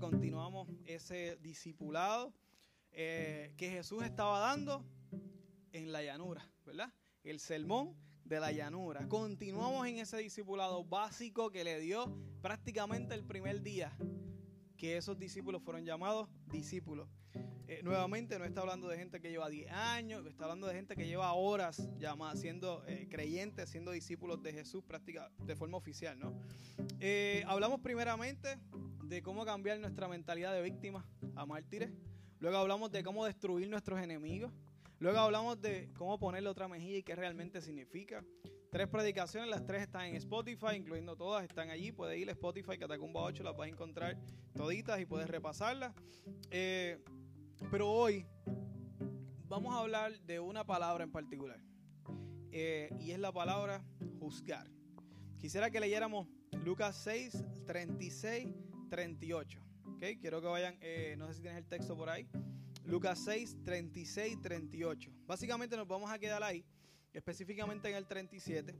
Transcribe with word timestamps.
continuamos 0.00 0.68
ese 0.84 1.36
discipulado 1.36 2.34
eh, 2.90 3.54
que 3.56 3.70
Jesús 3.70 4.02
estaba 4.02 4.40
dando 4.40 4.84
en 5.70 5.92
la 5.92 6.02
llanura, 6.02 6.44
¿verdad? 6.66 6.92
El 7.22 7.38
sermón 7.38 7.94
de 8.24 8.40
la 8.40 8.50
llanura. 8.50 9.06
Continuamos 9.06 9.86
en 9.86 9.98
ese 9.98 10.16
discipulado 10.18 10.84
básico 10.84 11.50
que 11.50 11.62
le 11.62 11.78
dio 11.78 12.12
prácticamente 12.42 13.14
el 13.14 13.24
primer 13.24 13.62
día 13.62 13.96
que 14.76 14.96
esos 14.96 15.16
discípulos 15.16 15.62
fueron 15.62 15.84
llamados 15.84 16.28
discípulos. 16.50 17.08
Eh, 17.68 17.82
nuevamente 17.84 18.36
no 18.36 18.44
está 18.44 18.62
hablando 18.62 18.88
de 18.88 18.96
gente 18.96 19.20
que 19.20 19.30
lleva 19.30 19.48
10 19.48 19.70
años, 19.70 20.26
está 20.26 20.42
hablando 20.42 20.66
de 20.66 20.74
gente 20.74 20.96
que 20.96 21.06
lleva 21.06 21.32
horas 21.34 21.88
llama, 21.96 22.34
siendo 22.34 22.82
eh, 22.88 23.06
creyentes, 23.08 23.70
siendo 23.70 23.92
discípulos 23.92 24.42
de 24.42 24.52
Jesús 24.52 24.82
práctica, 24.82 25.30
de 25.44 25.54
forma 25.54 25.76
oficial. 25.78 26.18
¿no? 26.18 26.34
Eh, 26.98 27.44
hablamos 27.46 27.80
primeramente 27.80 28.58
de 29.10 29.22
cómo 29.22 29.44
cambiar 29.44 29.80
nuestra 29.80 30.06
mentalidad 30.06 30.54
de 30.54 30.62
víctimas 30.62 31.04
a 31.34 31.44
mártires. 31.44 31.90
Luego 32.38 32.58
hablamos 32.58 32.92
de 32.92 33.02
cómo 33.02 33.26
destruir 33.26 33.68
nuestros 33.68 34.00
enemigos. 34.00 34.52
Luego 35.00 35.18
hablamos 35.18 35.60
de 35.60 35.90
cómo 35.98 36.16
ponerle 36.16 36.48
otra 36.48 36.68
mejilla 36.68 36.98
y 36.98 37.02
qué 37.02 37.16
realmente 37.16 37.60
significa. 37.60 38.24
Tres 38.70 38.86
predicaciones, 38.86 39.50
las 39.50 39.66
tres 39.66 39.82
están 39.82 40.06
en 40.06 40.14
Spotify, 40.14 40.76
incluyendo 40.76 41.16
todas, 41.16 41.42
están 41.42 41.70
allí. 41.70 41.90
Puedes 41.90 42.20
ir 42.20 42.28
a 42.28 42.32
Spotify, 42.32 42.78
Catacumba 42.78 43.22
8, 43.22 43.42
las 43.42 43.56
vas 43.56 43.66
a 43.66 43.68
encontrar 43.68 44.16
toditas 44.54 45.00
y 45.00 45.06
puedes 45.06 45.28
repasarlas. 45.28 45.92
Eh, 46.52 47.02
pero 47.68 47.90
hoy 47.90 48.24
vamos 49.48 49.74
a 49.74 49.80
hablar 49.80 50.20
de 50.20 50.38
una 50.38 50.64
palabra 50.64 51.02
en 51.02 51.10
particular. 51.10 51.60
Eh, 52.52 52.94
y 53.00 53.10
es 53.10 53.18
la 53.18 53.32
palabra 53.32 53.84
juzgar. 54.20 54.70
Quisiera 55.36 55.68
que 55.68 55.80
leyéramos 55.80 56.28
Lucas 56.64 56.94
6, 57.02 57.44
36, 57.66 58.46
38. 58.90 59.60
¿okay? 59.96 60.16
Quiero 60.16 60.42
que 60.42 60.48
vayan, 60.48 60.76
eh, 60.80 61.14
no 61.16 61.26
sé 61.28 61.34
si 61.34 61.40
tienes 61.40 61.58
el 61.58 61.66
texto 61.66 61.96
por 61.96 62.10
ahí. 62.10 62.28
Lucas 62.84 63.20
6, 63.24 63.58
36, 63.64 64.40
38. 64.42 65.10
Básicamente 65.26 65.76
nos 65.76 65.86
vamos 65.88 66.10
a 66.10 66.18
quedar 66.18 66.42
ahí, 66.42 66.64
específicamente 67.12 67.88
en 67.88 67.96
el 67.96 68.06
37. 68.06 68.74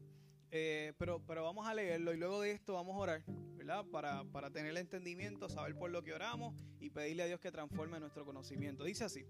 Eh, 0.52 0.92
pero, 0.98 1.24
pero 1.24 1.44
vamos 1.44 1.66
a 1.66 1.74
leerlo 1.74 2.12
y 2.12 2.16
luego 2.16 2.40
de 2.40 2.50
esto 2.50 2.74
vamos 2.74 2.96
a 2.96 2.98
orar, 2.98 3.22
¿verdad? 3.54 3.84
Para, 3.86 4.24
para 4.24 4.50
tener 4.50 4.72
el 4.72 4.78
entendimiento, 4.78 5.48
saber 5.48 5.76
por 5.76 5.90
lo 5.90 6.02
que 6.02 6.12
oramos 6.12 6.56
y 6.80 6.90
pedirle 6.90 7.22
a 7.22 7.26
Dios 7.26 7.38
que 7.38 7.52
transforme 7.52 8.00
nuestro 8.00 8.24
conocimiento. 8.24 8.82
Dice 8.82 9.04
así, 9.04 9.24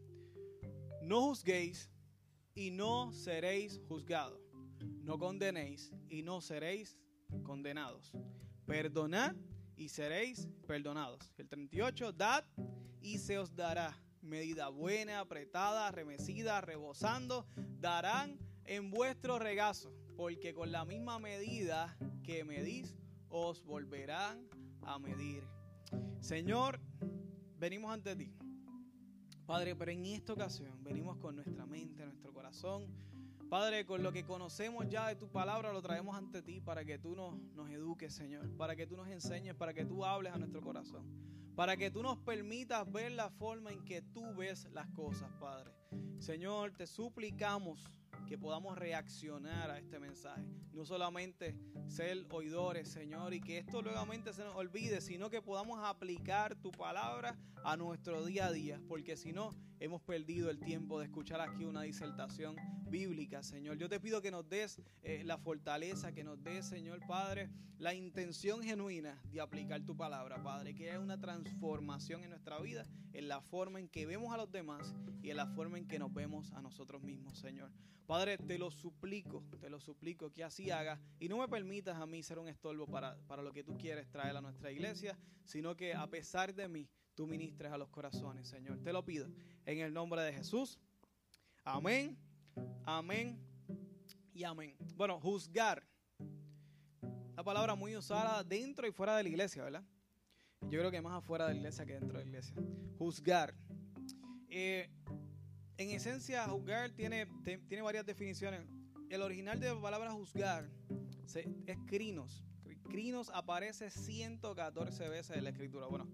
no 1.03 1.21
juzguéis 1.21 1.91
y 2.55 2.71
no 2.71 3.13
seréis 3.13 3.81
juzgados. 3.87 4.41
No 5.03 5.19
condenéis 5.19 5.93
y 6.09 6.23
no 6.23 6.41
seréis 6.41 6.99
condenados. 7.43 8.13
Perdonad 8.65 9.35
y 9.81 9.89
seréis 9.89 10.47
perdonados. 10.67 11.33
El 11.39 11.49
38, 11.49 12.13
dad 12.13 12.45
y 13.01 13.17
se 13.17 13.39
os 13.39 13.57
dará. 13.57 13.97
Medida 14.21 14.69
buena, 14.69 15.21
apretada, 15.21 15.91
remecida, 15.91 16.61
rebosando, 16.61 17.47
darán 17.81 18.39
en 18.67 18.91
vuestro 18.91 19.39
regazo 19.39 19.91
porque 20.19 20.53
con 20.53 20.71
la 20.71 20.85
misma 20.85 21.19
medida 21.19 21.97
que 22.23 22.45
medís, 22.45 22.95
os 23.31 23.65
volverán 23.65 24.47
a 24.83 24.99
medir. 24.99 25.43
Señor, 26.21 26.79
venimos 27.59 27.91
ante 27.91 28.15
ti. 28.15 28.35
Padre, 29.47 29.75
pero 29.75 29.93
en 29.93 30.05
esta 30.05 30.35
ocasión 30.35 30.85
venimos 30.85 31.17
con 31.17 31.37
nuestra 31.37 31.65
mente, 31.65 32.05
nuestro 32.05 32.35
corazón. 32.35 32.87
Padre, 33.51 33.85
con 33.85 34.05
lo 34.05 34.13
que 34.13 34.23
conocemos 34.23 34.89
ya 34.89 35.09
de 35.09 35.17
tu 35.17 35.29
palabra, 35.29 35.73
lo 35.73 35.83
traemos 35.83 36.17
ante 36.17 36.41
ti 36.41 36.61
para 36.61 36.85
que 36.85 37.01
tú 37.01 37.17
nos, 37.17 37.37
nos 37.57 37.69
eduques, 37.69 38.15
Señor. 38.15 38.49
Para 38.57 38.77
que 38.77 38.87
tú 38.87 38.97
nos 38.97 39.09
enseñes, 39.09 39.57
para 39.57 39.75
que 39.75 39.85
tú 39.85 40.05
hables 40.05 40.33
a 40.33 40.39
nuestro 40.39 40.63
corazón. 40.63 41.05
Para 41.57 41.77
que 41.77 41.91
tú 41.91 42.01
nos 42.01 42.17
permitas 42.19 42.91
ver 42.93 43.11
la 43.11 43.29
forma 43.29 43.73
en 43.73 43.85
que 43.85 44.03
tú 44.03 44.37
ves 44.37 44.69
las 44.71 44.87
cosas, 44.91 45.33
Padre. 45.41 45.73
Señor, 46.21 46.77
te 46.77 46.87
suplicamos 46.87 47.91
que 48.29 48.39
podamos 48.39 48.79
reaccionar 48.79 49.73
a 49.73 49.81
este 49.81 49.99
mensaje. 49.99 50.47
No 50.73 50.85
solamente 50.85 51.59
ser 51.89 52.27
oidores, 52.31 52.89
Señor, 52.89 53.35
y 53.35 53.41
que 53.41 53.59
esto 53.59 53.83
nuevamente 53.83 54.33
se 54.33 54.45
nos 54.45 54.55
olvide, 54.55 55.01
sino 55.01 55.29
que 55.29 55.43
podamos 55.43 55.81
aplicar 55.83 56.55
tu 56.55 56.71
palabra 56.71 57.37
a 57.65 57.77
nuestro 57.77 58.25
día 58.25 58.47
a 58.47 58.53
día, 58.53 58.81
porque 58.87 59.17
si 59.17 59.33
no, 59.33 59.51
hemos 59.81 60.03
perdido 60.03 60.51
el 60.51 60.61
tiempo 60.61 60.99
de 60.99 61.07
escuchar 61.07 61.41
aquí 61.41 61.65
una 61.65 61.83
disertación 61.83 62.57
bíblica, 62.89 63.43
Señor. 63.43 63.79
Yo 63.79 63.89
te 63.89 63.99
pido 63.99 64.21
que 64.21 64.31
nos 64.31 64.49
des 64.49 64.81
eh, 65.03 65.23
la 65.25 65.39
fortaleza, 65.39 66.13
que 66.13 66.23
nos 66.23 66.43
des, 66.43 66.67
Señor 66.67 67.01
Padre, 67.07 67.51
la 67.79 67.95
intención 67.95 68.63
genuina 68.63 69.19
de 69.33 69.41
aplicar 69.41 69.81
tu 69.87 69.97
palabra, 69.97 70.43
Padre, 70.43 70.75
que 70.75 70.91
haya 70.91 71.01
una 71.01 71.19
transformación 71.19 72.23
en 72.23 72.31
nuestra 72.31 72.61
vida, 72.61 72.87
en 73.15 73.27
la 73.27 73.41
forma 73.41 73.81
en 73.81 73.89
que 73.89 74.05
vemos 74.05 74.35
a 74.35 74.37
los 74.37 74.53
demás 74.53 74.95
y 75.23 75.31
en 75.31 75.39
la 75.39 75.47
forma 75.47 75.79
en 75.79 75.89
que 75.89 75.99
nos 75.99 76.13
vemos 76.13 76.53
a 76.53 76.61
nosotros 76.61 77.03
mismos, 77.03 77.39
Señor. 77.39 77.73
Padre, 78.07 78.37
te 78.37 78.59
lo 78.59 78.71
suplico, 78.71 79.45
te 79.61 79.71
lo 79.71 79.81
suplico 79.81 80.31
que 80.31 80.45
así 80.45 80.71
hagas 80.71 81.01
y 81.21 81.29
no 81.29 81.39
me 81.39 81.49
permitas 81.49 81.97
a 81.97 82.07
mí 82.07 82.23
ser 82.23 82.39
un 82.39 82.49
estorbo 82.49 82.87
para, 82.87 83.17
para 83.29 83.43
lo 83.43 83.53
que 83.53 83.63
tú 83.65 83.79
quieres 83.79 84.11
traer 84.11 84.37
a 84.37 84.41
nuestra 84.41 84.71
iglesia, 84.73 85.17
sino 85.45 85.77
que 85.77 85.95
a 85.95 86.07
pesar 86.09 86.53
de 86.53 86.69
mí, 86.69 86.89
tú 87.15 87.27
ministres 87.27 87.73
a 87.73 87.79
los 87.79 87.89
corazones, 87.89 88.49
Señor. 88.49 88.79
Te 88.83 88.93
lo 88.93 89.05
pido 89.05 89.29
en 89.67 89.79
el 89.79 89.93
nombre 89.93 90.23
de 90.23 90.33
Jesús. 90.33 90.79
Amén, 91.65 92.17
amén 92.85 93.39
y 94.33 94.45
amén. 94.45 94.77
Bueno, 94.97 95.21
juzgar. 95.21 95.87
La 97.37 97.45
palabra 97.45 97.75
muy 97.75 97.97
usada 97.97 98.45
dentro 98.45 98.87
y 98.87 98.93
fuera 98.93 99.17
de 99.17 99.23
la 99.23 99.29
iglesia, 99.29 99.65
¿verdad? 99.65 99.85
Yo 100.63 100.79
creo 100.79 100.91
que 100.91 101.01
más 101.01 101.19
afuera 101.19 101.47
de 101.47 101.55
la 101.55 101.57
iglesia 101.59 101.87
que 101.87 101.95
dentro 101.95 102.19
de 102.19 102.25
la 102.25 102.29
iglesia. 102.29 102.55
Juzgar. 102.99 103.55
Eh, 104.49 104.91
en 105.79 105.91
esencia, 105.91 106.47
juzgar 106.49 106.91
tiene, 106.91 107.27
tiene 107.45 107.83
varias 107.83 108.05
definiciones. 108.05 108.67
El 109.09 109.23
original 109.23 109.59
de 109.59 109.75
la 109.75 109.81
palabra 109.81 110.13
juzgar 110.13 110.69
es 111.67 111.79
crinos. 111.87 112.45
Crinos 112.91 113.31
aparece 113.33 113.91
114 113.91 115.09
veces 115.09 115.37
en 115.37 115.45
la 115.45 115.51
escritura. 115.51 115.87
Bueno, 115.87 116.09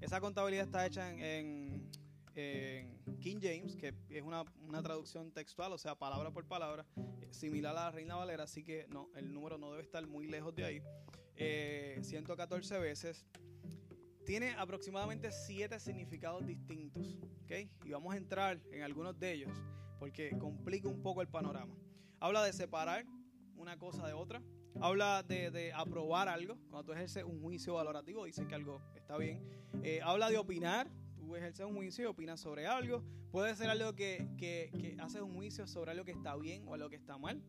esa 0.00 0.20
contabilidad 0.20 0.66
está 0.66 0.86
hecha 0.86 1.10
en, 1.12 1.88
King 3.20 3.38
James, 3.42 3.74
que 3.74 3.94
es 4.10 4.22
una, 4.22 4.44
traducción 4.82 5.32
textual, 5.32 5.72
o 5.72 5.78
sea, 5.78 5.96
palabra 5.96 6.30
por 6.30 6.46
palabra, 6.46 6.86
similar 7.30 7.76
a 7.76 7.84
la 7.86 7.90
Reina 7.90 8.14
Valera, 8.14 8.44
así 8.44 8.62
que 8.62 8.86
no, 8.90 9.10
el 9.16 9.32
número 9.32 9.58
no 9.58 9.72
debe 9.72 9.82
estar 9.82 10.06
muy 10.06 10.28
lejos 10.28 10.54
de 10.54 10.64
ahí. 10.64 10.82
114 12.02 12.76
eh, 12.76 12.78
veces 12.78 13.26
tiene 14.24 14.50
aproximadamente 14.52 15.32
siete 15.32 15.80
significados 15.80 16.46
distintos, 16.46 17.16
¿ok? 17.44 17.52
Y 17.84 17.90
vamos 17.90 18.14
a 18.14 18.16
entrar 18.18 18.60
en 18.70 18.82
algunos 18.82 19.18
de 19.18 19.32
ellos 19.32 19.52
porque 19.98 20.36
complica 20.38 20.88
un 20.88 21.02
poco 21.02 21.22
el 21.22 21.28
panorama. 21.28 21.74
Habla 22.20 22.44
de 22.44 22.52
separar 22.52 23.04
una 23.56 23.78
cosa 23.78 24.06
de 24.06 24.12
otra. 24.12 24.42
Habla 24.80 25.22
de, 25.22 25.72
aprobar 25.74 26.28
algo. 26.28 26.56
Cuando 26.70 26.84
tú 26.84 26.92
ejerces 26.92 27.24
un 27.24 27.40
juicio 27.40 27.74
valorativo, 27.74 28.24
dices 28.24 28.46
que 28.46 28.54
algo 28.54 28.80
está 28.94 29.16
bien. 29.16 29.42
Eh, 29.82 30.00
habla 30.02 30.30
de 30.30 30.38
opinar. 30.38 30.90
Tú 31.16 31.36
ejerces 31.36 31.66
un 31.66 31.74
juicio 31.74 32.04
y 32.04 32.06
opinas 32.06 32.40
sobre 32.40 32.66
algo. 32.66 33.02
Puede 33.30 33.54
ser 33.56 33.68
algo 33.70 33.94
que, 33.94 34.26
que, 34.38 34.96
haces 35.00 35.20
un 35.20 35.34
juicio 35.34 35.66
sobre 35.66 35.90
algo 35.90 36.04
que 36.04 36.12
está 36.12 36.36
bien 36.36 36.66
o 36.66 36.74
algo 36.74 36.88
que 36.88 36.96
está 36.96 37.18
mal. 37.18 37.42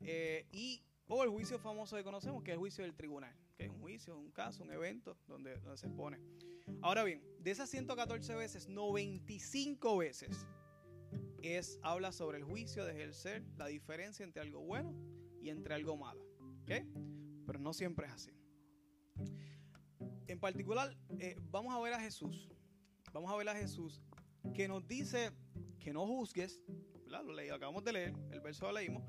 Eh, 0.00 0.46
y 0.52 0.82
o 1.08 1.24
el 1.24 1.30
juicio 1.30 1.58
famoso 1.58 1.96
que 1.96 2.04
conocemos, 2.04 2.42
que 2.42 2.52
es 2.52 2.54
el 2.54 2.60
juicio 2.60 2.84
del 2.84 2.94
tribunal 2.94 3.34
que 3.60 3.66
es 3.66 3.72
un 3.72 3.80
juicio, 3.80 4.16
un 4.16 4.30
caso, 4.30 4.62
un 4.62 4.72
evento 4.72 5.18
donde, 5.28 5.54
donde 5.56 5.76
se 5.76 5.86
expone. 5.86 6.18
Ahora 6.80 7.04
bien, 7.04 7.22
de 7.40 7.50
esas 7.50 7.68
114 7.68 8.34
veces, 8.34 8.70
95 8.70 9.98
veces 9.98 10.46
es, 11.42 11.78
habla 11.82 12.10
sobre 12.10 12.38
el 12.38 12.44
juicio 12.44 12.86
de 12.86 12.92
ejercer 12.92 13.44
la 13.58 13.66
diferencia 13.66 14.24
entre 14.24 14.40
algo 14.40 14.60
bueno 14.60 14.94
y 15.42 15.50
entre 15.50 15.74
algo 15.74 15.94
malo. 15.98 16.24
Pero 17.46 17.58
no 17.58 17.72
siempre 17.72 18.06
es 18.06 18.12
así. 18.12 18.30
En 20.26 20.38
particular, 20.38 20.96
eh, 21.18 21.36
vamos 21.50 21.74
a 21.74 21.80
ver 21.80 21.92
a 21.94 22.00
Jesús. 22.00 22.48
Vamos 23.12 23.32
a 23.32 23.36
ver 23.36 23.48
a 23.48 23.54
Jesús 23.54 24.00
que 24.54 24.68
nos 24.68 24.86
dice 24.86 25.32
que 25.80 25.92
no 25.92 26.06
juzgues. 26.06 26.62
Lo 27.06 27.32
leí, 27.32 27.48
acabamos 27.48 27.82
de 27.82 27.92
leer, 27.92 28.14
el 28.30 28.40
verso 28.40 28.66
lo 28.66 28.72
leímos. 28.72 29.02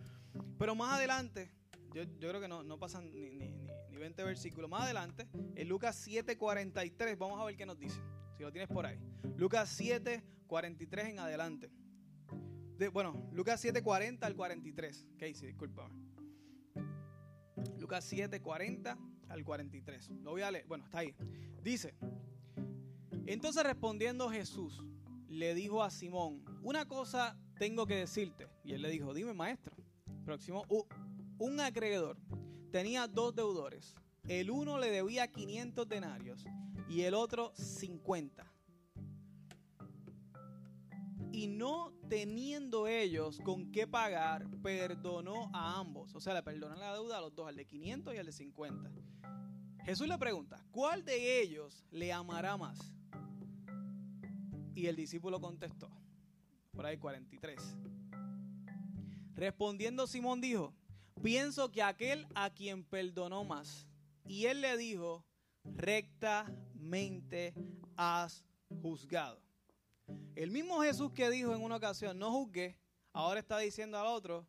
Pero 0.58 0.74
más 0.74 0.94
adelante, 0.94 1.52
yo, 1.94 2.04
creo 2.18 2.42
que 2.42 2.48
no, 2.48 2.80
pasan 2.80 3.12
ni, 3.12 3.30
ni, 3.30 3.52
ni 3.90 3.98
20 3.98 4.24
versículos. 4.24 4.70
Más 4.70 4.84
adelante, 4.84 5.28
en 5.56 5.70
Lucas 5.70 6.08
7:43, 6.08 7.18
vamos 7.18 7.40
a 7.40 7.46
ver 7.46 7.56
qué 7.56 7.66
nos 7.66 7.78
dice. 7.78 8.02
Si 8.36 8.42
lo 8.42 8.52
tienes 8.52 8.70
por 8.70 8.88
ahí. 8.88 8.98
Lucas 9.38 9.80
7:43 9.80 11.10
en 11.10 11.20
adelante. 11.20 11.70
bueno, 12.92 13.30
Lucas 13.32 13.64
7:40 13.64 14.24
al 14.24 14.36
43. 14.36 15.08
Casey, 15.20 15.48
discúlpame. 15.48 16.11
Lucas 17.78 18.12
7:40 18.12 18.98
al 19.30 19.44
43. 19.44 20.10
Lo 20.22 20.32
voy 20.32 20.42
a 20.42 20.52
leer. 20.52 20.66
Bueno, 20.68 20.86
está 20.86 21.00
ahí. 21.00 21.16
Dice: 21.64 21.96
Entonces 23.26 23.64
respondiendo 23.64 24.30
Jesús, 24.30 24.84
le 25.28 25.54
dijo 25.54 25.84
a 25.84 25.90
Simón: 25.90 26.44
Una 26.62 26.88
cosa 26.88 27.38
tengo 27.58 27.86
que 27.86 27.96
decirte. 27.96 28.48
Y 28.64 28.74
él 28.74 28.82
le 28.82 28.90
dijo: 28.90 29.14
Dime, 29.14 29.34
maestro. 29.34 29.76
Próximo, 30.26 30.66
un 31.40 31.60
acreedor 31.60 32.18
tenía 32.72 33.08
dos 33.08 33.36
deudores. 33.36 33.96
El 34.28 34.52
uno 34.52 34.78
le 34.78 34.92
debía 34.92 35.28
500 35.28 35.88
denarios 35.90 36.46
y 36.88 37.02
el 37.02 37.14
otro 37.14 37.54
50. 37.56 38.51
Y 41.32 41.48
no 41.48 41.94
teniendo 42.10 42.88
ellos 42.88 43.40
con 43.44 43.72
qué 43.72 43.88
pagar, 43.88 44.50
perdonó 44.62 45.50
a 45.54 45.80
ambos. 45.80 46.14
O 46.14 46.20
sea, 46.20 46.34
le 46.34 46.44
perdonó 46.44 46.76
la 46.76 46.94
deuda 46.94 47.18
a 47.18 47.22
los 47.22 47.34
dos, 47.34 47.48
al 47.48 47.56
de 47.56 47.66
500 47.66 48.14
y 48.14 48.18
al 48.18 48.26
de 48.26 48.32
50. 48.32 48.92
Jesús 49.86 50.08
le 50.08 50.18
pregunta, 50.18 50.64
¿cuál 50.72 51.04
de 51.06 51.42
ellos 51.42 51.86
le 51.90 52.12
amará 52.14 52.58
más? 52.58 52.94
Y 54.76 54.88
el 54.88 54.96
discípulo 54.96 55.40
contestó, 55.40 55.90
por 56.72 56.86
ahí 56.86 56.98
43. 56.98 57.78
Respondiendo 59.36 60.06
Simón 60.08 60.42
dijo, 60.42 60.74
pienso 61.22 61.72
que 61.72 61.82
aquel 61.82 62.28
a 62.36 62.50
quien 62.52 62.84
perdonó 62.84 63.44
más. 63.44 63.88
Y 64.26 64.46
él 64.46 64.62
le 64.62 64.78
dijo, 64.78 65.26
rectamente 65.64 67.54
has 67.96 68.46
juzgado. 68.82 69.42
El 70.36 70.52
mismo 70.52 70.82
Jesús 70.82 71.12
que 71.12 71.30
dijo 71.30 71.54
en 71.54 71.62
una 71.62 71.78
ocasión, 71.78 72.18
no 72.18 72.32
juzgue, 72.32 72.78
ahora 73.14 73.40
está 73.40 73.58
diciendo 73.60 73.98
al 73.98 74.08
otro, 74.08 74.48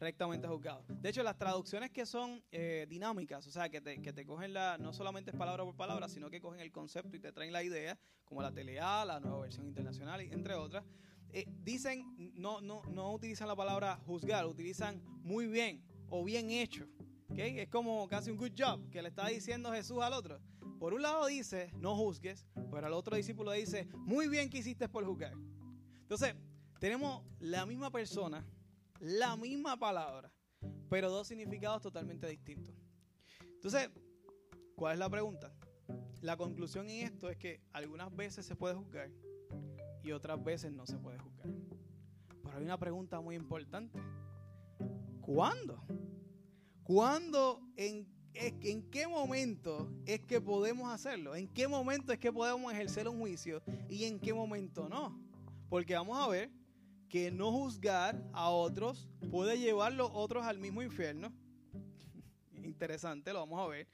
rectamente 0.00 0.48
juzgado. 0.48 0.84
De 0.88 1.10
hecho, 1.10 1.22
las 1.22 1.36
traducciones 1.36 1.90
que 1.90 2.06
son 2.06 2.42
eh, 2.50 2.86
dinámicas, 2.88 3.46
o 3.46 3.50
sea, 3.50 3.68
que 3.68 3.80
te, 3.80 4.00
que 4.00 4.12
te 4.12 4.24
cogen 4.24 4.54
la, 4.54 4.78
no 4.78 4.92
solamente 4.92 5.30
es 5.30 5.36
palabra 5.36 5.62
por 5.64 5.76
palabra, 5.76 6.08
sino 6.08 6.30
que 6.30 6.40
cogen 6.40 6.60
el 6.60 6.72
concepto 6.72 7.16
y 7.16 7.20
te 7.20 7.32
traen 7.32 7.52
la 7.52 7.62
idea, 7.62 7.98
como 8.24 8.42
la 8.42 8.50
TLA, 8.50 9.04
la 9.04 9.20
nueva 9.20 9.40
versión 9.40 9.66
internacional, 9.66 10.20
entre 10.22 10.54
otras, 10.54 10.84
eh, 11.32 11.44
dicen, 11.62 12.32
no, 12.34 12.60
no, 12.60 12.82
no 12.84 13.12
utilizan 13.12 13.46
la 13.46 13.54
palabra 13.54 14.00
juzgar, 14.06 14.46
utilizan 14.46 15.02
muy 15.22 15.46
bien 15.46 15.84
o 16.08 16.24
bien 16.24 16.50
hecho. 16.50 16.86
¿okay? 17.28 17.58
Es 17.60 17.68
como 17.68 18.08
casi 18.08 18.30
un 18.30 18.36
good 18.36 18.52
job 18.58 18.88
que 18.90 19.02
le 19.02 19.08
está 19.08 19.28
diciendo 19.28 19.70
Jesús 19.70 19.98
al 20.00 20.14
otro. 20.14 20.40
Por 20.80 20.94
un 20.94 21.02
lado 21.02 21.26
dice, 21.26 21.70
no 21.76 21.94
juzgues, 21.94 22.46
pero 22.70 22.86
al 22.86 22.94
otro 22.94 23.14
discípulo 23.14 23.52
dice, 23.52 23.86
muy 23.98 24.28
bien 24.28 24.48
que 24.48 24.56
hiciste 24.56 24.88
por 24.88 25.04
juzgar. 25.04 25.34
Entonces, 26.00 26.34
tenemos 26.78 27.22
la 27.38 27.66
misma 27.66 27.90
persona, 27.90 28.46
la 28.98 29.36
misma 29.36 29.76
palabra, 29.76 30.32
pero 30.88 31.10
dos 31.10 31.28
significados 31.28 31.82
totalmente 31.82 32.26
distintos. 32.28 32.74
Entonces, 33.42 33.90
¿cuál 34.74 34.94
es 34.94 34.98
la 34.98 35.10
pregunta? 35.10 35.52
La 36.22 36.38
conclusión 36.38 36.88
en 36.88 37.08
esto 37.08 37.28
es 37.28 37.36
que 37.36 37.60
algunas 37.74 38.16
veces 38.16 38.46
se 38.46 38.56
puede 38.56 38.74
juzgar 38.74 39.10
y 40.02 40.12
otras 40.12 40.42
veces 40.42 40.72
no 40.72 40.86
se 40.86 40.96
puede 40.96 41.18
juzgar. 41.18 41.50
Pero 42.42 42.56
hay 42.56 42.64
una 42.64 42.78
pregunta 42.78 43.20
muy 43.20 43.36
importante. 43.36 44.00
¿Cuándo? 45.20 45.84
¿Cuándo 46.84 47.60
en 47.76 48.08
¿en 48.34 48.82
qué 48.90 49.06
momento 49.06 49.90
es 50.06 50.20
que 50.20 50.40
podemos 50.40 50.92
hacerlo? 50.92 51.34
¿En 51.34 51.48
qué 51.48 51.68
momento 51.68 52.12
es 52.12 52.18
que 52.18 52.32
podemos 52.32 52.72
ejercer 52.72 53.08
un 53.08 53.18
juicio 53.18 53.62
y 53.88 54.04
en 54.04 54.18
qué 54.18 54.32
momento 54.32 54.88
no? 54.88 55.18
Porque 55.68 55.94
vamos 55.94 56.18
a 56.18 56.28
ver 56.28 56.50
que 57.08 57.30
no 57.30 57.50
juzgar 57.50 58.22
a 58.32 58.50
otros 58.50 59.08
puede 59.30 59.58
llevar 59.58 59.92
los 59.92 60.10
otros 60.12 60.44
al 60.44 60.58
mismo 60.58 60.82
infierno. 60.82 61.32
Interesante, 62.54 63.32
lo 63.32 63.40
vamos 63.40 63.60
a 63.60 63.66
ver. 63.66 63.88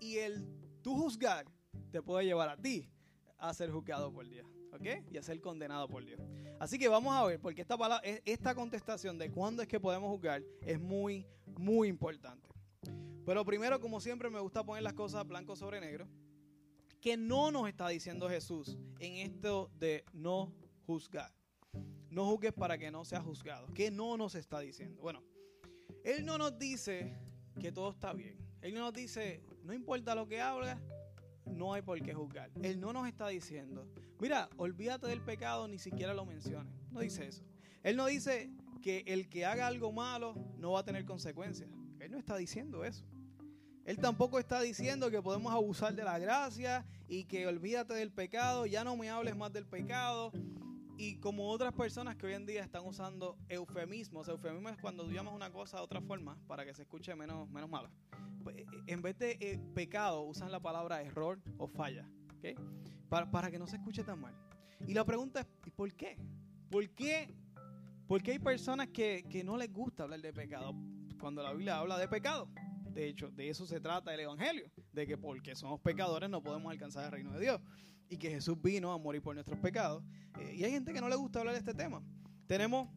Y 0.00 0.16
el 0.18 0.46
tú 0.82 0.96
juzgar 0.96 1.46
te 1.90 2.02
puede 2.02 2.24
llevar 2.24 2.48
a 2.48 2.56
ti 2.56 2.90
a 3.38 3.54
ser 3.54 3.70
juzgado 3.70 4.12
por 4.12 4.28
Dios. 4.28 4.46
¿Ok? 4.72 5.10
Y 5.10 5.16
a 5.16 5.22
ser 5.22 5.40
condenado 5.40 5.88
por 5.88 6.04
Dios. 6.04 6.20
Así 6.58 6.78
que 6.78 6.88
vamos 6.88 7.14
a 7.14 7.24
ver, 7.24 7.40
porque 7.40 7.62
esta, 7.62 7.78
palabra, 7.78 8.06
esta 8.26 8.54
contestación 8.54 9.16
de 9.16 9.30
cuándo 9.30 9.62
es 9.62 9.68
que 9.68 9.80
podemos 9.80 10.10
juzgar 10.10 10.42
es 10.60 10.78
muy, 10.78 11.26
muy 11.58 11.88
importante. 11.88 12.55
Pero 13.26 13.44
primero, 13.44 13.80
como 13.80 14.00
siempre, 14.00 14.30
me 14.30 14.38
gusta 14.38 14.64
poner 14.64 14.84
las 14.84 14.92
cosas 14.92 15.26
blanco 15.26 15.56
sobre 15.56 15.80
negro. 15.80 16.08
Que 17.00 17.16
no 17.16 17.50
nos 17.50 17.68
está 17.68 17.88
diciendo 17.88 18.28
Jesús 18.28 18.78
en 19.00 19.16
esto 19.16 19.68
de 19.74 20.04
no 20.12 20.54
juzgar. 20.86 21.34
No 22.08 22.24
juzgues 22.24 22.52
para 22.52 22.78
que 22.78 22.88
no 22.90 23.04
seas 23.04 23.24
juzgado. 23.24 23.66
¿Qué 23.74 23.90
no 23.90 24.16
nos 24.16 24.36
está 24.36 24.60
diciendo? 24.60 25.02
Bueno, 25.02 25.24
Él 26.04 26.24
no 26.24 26.38
nos 26.38 26.56
dice 26.56 27.18
que 27.60 27.72
todo 27.72 27.90
está 27.90 28.12
bien. 28.12 28.38
Él 28.62 28.74
no 28.74 28.80
nos 28.80 28.94
dice, 28.94 29.42
no 29.64 29.74
importa 29.74 30.14
lo 30.14 30.28
que 30.28 30.40
hagas, 30.40 30.78
no 31.44 31.74
hay 31.74 31.82
por 31.82 32.00
qué 32.00 32.14
juzgar. 32.14 32.52
Él 32.62 32.78
no 32.78 32.92
nos 32.92 33.08
está 33.08 33.26
diciendo, 33.26 33.88
mira, 34.20 34.48
olvídate 34.56 35.08
del 35.08 35.20
pecado, 35.20 35.66
ni 35.66 35.78
siquiera 35.78 36.14
lo 36.14 36.24
menciones. 36.24 36.72
No 36.92 37.00
dice 37.00 37.26
eso. 37.26 37.44
Él 37.82 37.96
no 37.96 38.06
dice 38.06 38.52
que 38.82 39.02
el 39.06 39.28
que 39.28 39.44
haga 39.44 39.66
algo 39.66 39.90
malo 39.90 40.34
no 40.58 40.72
va 40.72 40.80
a 40.80 40.84
tener 40.84 41.04
consecuencias. 41.04 41.68
Él 41.98 42.12
no 42.12 42.18
está 42.18 42.36
diciendo 42.36 42.84
eso. 42.84 43.04
Él 43.86 43.98
tampoco 43.98 44.40
está 44.40 44.60
diciendo 44.60 45.12
que 45.12 45.22
podemos 45.22 45.52
abusar 45.52 45.94
de 45.94 46.02
la 46.02 46.18
gracia 46.18 46.84
y 47.08 47.22
que 47.24 47.46
olvídate 47.46 47.94
del 47.94 48.10
pecado, 48.10 48.66
ya 48.66 48.82
no 48.82 48.96
me 48.96 49.10
hables 49.10 49.36
más 49.36 49.52
del 49.52 49.64
pecado. 49.64 50.32
Y 50.98 51.18
como 51.20 51.48
otras 51.48 51.72
personas 51.72 52.16
que 52.16 52.26
hoy 52.26 52.32
en 52.32 52.46
día 52.46 52.64
están 52.64 52.84
usando 52.84 53.38
eufemismos, 53.48 54.26
eufemismos 54.26 54.72
es 54.72 54.78
cuando 54.78 55.04
tú 55.04 55.12
llamas 55.12 55.34
una 55.34 55.52
cosa 55.52 55.76
de 55.76 55.84
otra 55.84 56.00
forma 56.00 56.36
para 56.48 56.64
que 56.64 56.74
se 56.74 56.82
escuche 56.82 57.14
menos, 57.14 57.48
menos 57.48 57.70
malo. 57.70 57.88
Pues, 58.42 58.56
eh, 58.56 58.66
en 58.88 59.02
vez 59.02 59.16
de 59.20 59.38
eh, 59.40 59.60
pecado, 59.72 60.22
usan 60.22 60.50
la 60.50 60.58
palabra 60.58 61.00
error 61.02 61.38
o 61.56 61.68
falla, 61.68 62.08
para, 63.08 63.30
para, 63.30 63.52
que 63.52 63.58
no 63.58 63.68
se 63.68 63.76
escuche 63.76 64.02
tan 64.02 64.20
mal. 64.20 64.34
Y 64.88 64.94
la 64.94 65.04
pregunta 65.04 65.42
es, 65.42 65.46
¿y 65.64 65.70
por 65.70 65.94
qué? 65.94 66.18
¿Por 66.70 66.90
qué? 66.90 67.32
Porque 68.08 68.32
hay 68.32 68.40
personas 68.40 68.88
que, 68.88 69.24
que 69.30 69.44
no 69.44 69.56
les 69.56 69.72
gusta 69.72 70.02
hablar 70.02 70.20
de 70.22 70.32
pecado 70.32 70.74
cuando 71.20 71.40
la 71.44 71.52
Biblia 71.52 71.78
habla 71.78 71.98
de 71.98 72.08
pecado. 72.08 72.48
De 72.96 73.08
hecho, 73.08 73.30
de 73.30 73.50
eso 73.50 73.66
se 73.66 73.78
trata 73.78 74.14
el 74.14 74.20
Evangelio, 74.20 74.70
de 74.90 75.06
que 75.06 75.18
porque 75.18 75.54
somos 75.54 75.78
pecadores 75.82 76.30
no 76.30 76.42
podemos 76.42 76.72
alcanzar 76.72 77.04
el 77.04 77.10
reino 77.10 77.30
de 77.34 77.40
Dios 77.40 77.60
y 78.08 78.16
que 78.16 78.30
Jesús 78.30 78.56
vino 78.62 78.90
a 78.90 78.96
morir 78.96 79.20
por 79.20 79.34
nuestros 79.34 79.58
pecados. 79.58 80.02
Eh, 80.40 80.54
y 80.56 80.64
hay 80.64 80.70
gente 80.70 80.94
que 80.94 81.00
no 81.02 81.10
le 81.10 81.16
gusta 81.16 81.40
hablar 81.40 81.52
de 81.52 81.58
este 81.58 81.74
tema. 81.74 82.02
Tenemos 82.46 82.88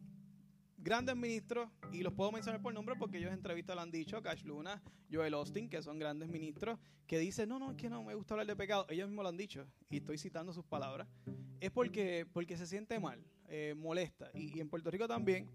grandes 0.78 1.14
ministros, 1.16 1.68
y 1.92 2.02
los 2.02 2.14
puedo 2.14 2.32
mencionar 2.32 2.62
por 2.62 2.72
nombre 2.72 2.94
porque 2.98 3.18
ellos 3.18 3.28
en 3.28 3.34
entrevistas 3.34 3.76
lo 3.76 3.82
han 3.82 3.90
dicho, 3.90 4.22
Cash 4.22 4.42
Luna, 4.44 4.82
Joel 5.12 5.34
Austin, 5.34 5.68
que 5.68 5.82
son 5.82 5.98
grandes 5.98 6.30
ministros, 6.30 6.78
que 7.06 7.18
dicen, 7.18 7.50
no, 7.50 7.58
no, 7.58 7.72
es 7.72 7.76
que 7.76 7.90
no 7.90 8.02
me 8.02 8.14
gusta 8.14 8.32
hablar 8.32 8.46
de 8.46 8.56
pecado. 8.56 8.86
Ellos 8.88 9.06
mismos 9.06 9.24
lo 9.24 9.28
han 9.28 9.36
dicho, 9.36 9.66
y 9.90 9.98
estoy 9.98 10.16
citando 10.16 10.54
sus 10.54 10.64
palabras. 10.64 11.08
Es 11.60 11.70
porque, 11.70 12.26
porque 12.32 12.56
se 12.56 12.66
siente 12.66 12.98
mal, 12.98 13.22
eh, 13.48 13.74
molesta. 13.76 14.30
y, 14.32 14.60
en 14.60 14.70
Puerto 14.70 14.90
Rico 14.90 15.06
también, 15.06 15.46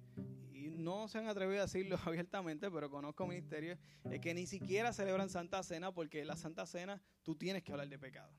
no 0.69 1.07
se 1.07 1.17
han 1.19 1.27
atrevido 1.27 1.59
a 1.59 1.65
decirlo 1.65 1.97
abiertamente, 2.05 2.69
pero 2.71 2.89
conozco 2.89 3.27
ministerios 3.27 3.79
que 4.21 4.33
ni 4.33 4.47
siquiera 4.47 4.93
celebran 4.93 5.29
Santa 5.29 5.63
Cena 5.63 5.91
porque 5.91 6.25
la 6.25 6.35
Santa 6.35 6.65
Cena 6.65 7.01
tú 7.23 7.35
tienes 7.35 7.63
que 7.63 7.71
hablar 7.71 7.89
de 7.89 7.99
pecado. 7.99 8.31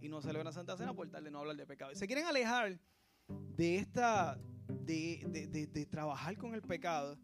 Y 0.00 0.08
no 0.08 0.20
celebran 0.20 0.52
Santa 0.52 0.76
Cena 0.76 0.94
por 0.94 1.08
tal 1.08 1.24
de 1.24 1.30
no 1.30 1.40
hablar 1.40 1.56
de 1.56 1.66
pecado. 1.66 1.92
Y 1.92 1.96
se 1.96 2.06
quieren 2.06 2.26
alejar 2.26 2.78
de 3.28 3.76
esta, 3.76 4.38
de, 4.68 5.88
trabajar 5.90 6.36
con 6.36 6.54
el 6.54 6.62
pecado. 6.62 7.18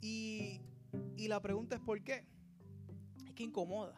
Y, 0.00 0.60
y 1.16 1.28
la 1.28 1.40
pregunta 1.40 1.76
es 1.76 1.82
¿por 1.82 2.02
qué? 2.02 2.26
Es 3.26 3.34
que 3.34 3.42
incomoda. 3.42 3.96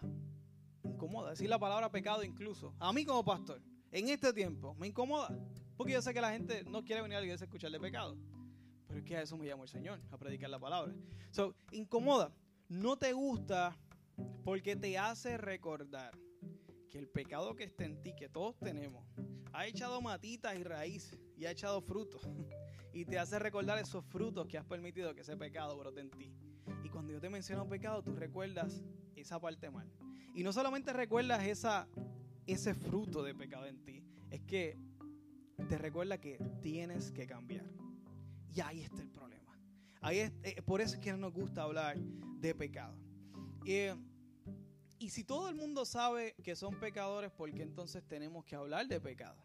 Incomoda. 0.85 1.31
Decir 1.31 1.49
la 1.49 1.59
palabra 1.59 1.91
pecado 1.91 2.25
incluso. 2.25 2.75
A 2.79 2.93
mí 2.93 3.05
como 3.05 3.25
pastor, 3.25 3.63
en 3.93 4.09
este 4.09 4.33
tiempo, 4.33 4.75
me 4.75 4.89
incomoda. 4.89 5.37
Porque 5.77 5.93
yo 5.93 6.03
sé 6.03 6.15
que 6.15 6.21
la 6.21 6.33
gente 6.33 6.65
no 6.65 6.85
quiere 6.85 7.03
venir 7.03 7.17
a 7.17 7.21
la 7.21 7.27
iglesia 7.27 7.45
a 7.45 7.49
escuchar 7.49 7.71
de 7.71 7.79
pecado. 7.79 8.17
Pero 8.97 9.05
es 9.05 9.09
que 9.11 9.17
a 9.19 9.21
eso 9.21 9.37
me 9.37 9.47
llamó 9.47 9.65
el 9.65 9.69
Señor, 9.69 10.01
a 10.11 10.17
predicar 10.17 10.49
la 10.49 10.59
palabra. 10.59 10.95
So, 11.31 11.55
incomoda. 11.71 12.33
No 12.71 12.97
te 12.97 13.13
gusta 13.13 13.77
porque 14.43 14.75
te 14.75 14.97
hace 14.97 15.37
recordar 15.37 16.19
que 16.89 16.99
el 16.99 17.07
pecado 17.07 17.55
que 17.55 17.65
está 17.65 17.85
en 17.85 18.01
ti, 18.01 18.15
que 18.17 18.31
todos 18.31 18.59
tenemos, 18.59 19.05
ha 19.53 19.67
echado 19.67 20.01
matitas 20.01 20.59
y 20.59 20.65
raíces 20.65 21.21
y 21.37 21.45
ha 21.45 21.51
echado 21.51 21.83
frutos. 21.83 22.23
y 22.95 23.05
te 23.05 23.19
hace 23.19 23.39
recordar 23.39 23.79
esos 23.79 24.03
frutos 24.03 24.47
que 24.47 24.57
has 24.57 24.65
permitido 24.65 25.15
que 25.15 25.21
ese 25.21 25.37
pecado 25.37 25.77
brote 25.77 26.01
en 26.01 26.11
ti. 26.11 26.33
Y 26.83 26.89
cuando 26.89 27.13
yo 27.13 27.21
te 27.21 27.29
menciono 27.29 27.69
pecado, 27.69 28.03
tú 28.03 28.17
recuerdas 28.17 28.83
esa 29.15 29.39
parte 29.39 29.71
mal. 29.71 29.93
Y 30.35 30.43
no 30.43 30.55
solamente 30.55 30.95
recuerdas 30.95 31.45
esa, 31.45 31.87
ese 32.47 32.73
fruto 32.73 33.23
de 33.23 33.35
pecado 33.35 33.67
en 33.67 33.85
ti, 33.85 34.03
es 34.31 34.41
que 34.41 34.79
te 35.69 35.77
recuerda 35.77 36.19
que 36.19 36.39
tienes 36.63 37.13
que 37.13 37.27
cambiar. 37.27 37.67
Y 38.57 38.61
ahí 38.63 38.81
está 38.81 39.03
el 39.03 39.11
problema. 39.11 39.55
Ahí 40.01 40.21
es, 40.21 40.33
eh, 40.43 40.63
por 40.63 40.81
eso 40.81 40.95
es 40.95 41.01
que 41.01 41.13
no 41.13 41.19
nos 41.19 41.35
gusta 41.35 41.63
hablar 41.63 41.99
de 41.99 42.55
pecado. 42.55 42.97
y 44.99 45.11
si 45.11 45.25
todo 45.25 45.51
el 45.51 45.55
mundo 45.55 45.85
sabe 45.85 46.35
que 46.43 46.57
son 46.57 46.81
pecadores, 46.81 47.31
¿por 47.33 47.53
qué 47.53 47.63
entonces 47.63 48.03
tenemos 48.09 48.47
que 48.47 48.57
hablar 48.57 48.89
de 48.89 48.99
pecado? 48.99 49.37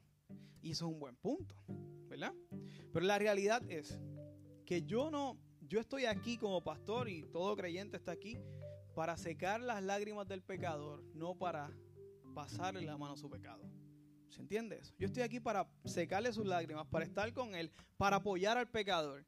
Y 0.62 0.72
eso 0.72 0.88
es 0.88 0.94
un 0.94 1.00
buen 1.00 1.18
punto, 1.18 1.56
¿verdad? 2.08 2.34
Pero 2.94 3.06
la 3.06 3.20
realidad 3.20 3.62
es 3.70 4.00
que 4.66 4.84
yo 4.84 5.12
no, 5.12 5.38
yo 5.60 5.82
estoy 5.82 6.06
aquí 6.06 6.38
como 6.38 6.64
pastor 6.64 7.10
y 7.10 7.24
todo 7.24 7.58
creyente 7.58 7.98
está 7.98 8.14
aquí 8.14 8.38
para 8.96 9.18
secar 9.18 9.60
las 9.60 9.84
lágrimas 9.84 10.26
del 10.26 10.42
pecador, 10.42 11.04
no 11.14 11.36
para 11.36 11.70
pasarle 12.34 12.84
la 12.84 12.98
mano 12.98 13.14
a 13.14 13.18
su 13.18 13.30
pecado. 13.30 13.62
¿Se 14.32 14.42
entiende 14.42 14.78
eso? 14.78 14.94
Yo 14.98 15.08
estoy 15.08 15.24
aquí 15.24 15.40
para 15.40 15.68
secarle 15.86 16.32
sus 16.32 16.46
lágrimas, 16.46 16.88
para 16.88 17.04
estar 17.06 17.32
con 17.34 17.54
Él, 17.54 17.72
para 17.98 18.18
apoyar 18.18 18.58
al 18.58 18.70
pecador 18.70 19.26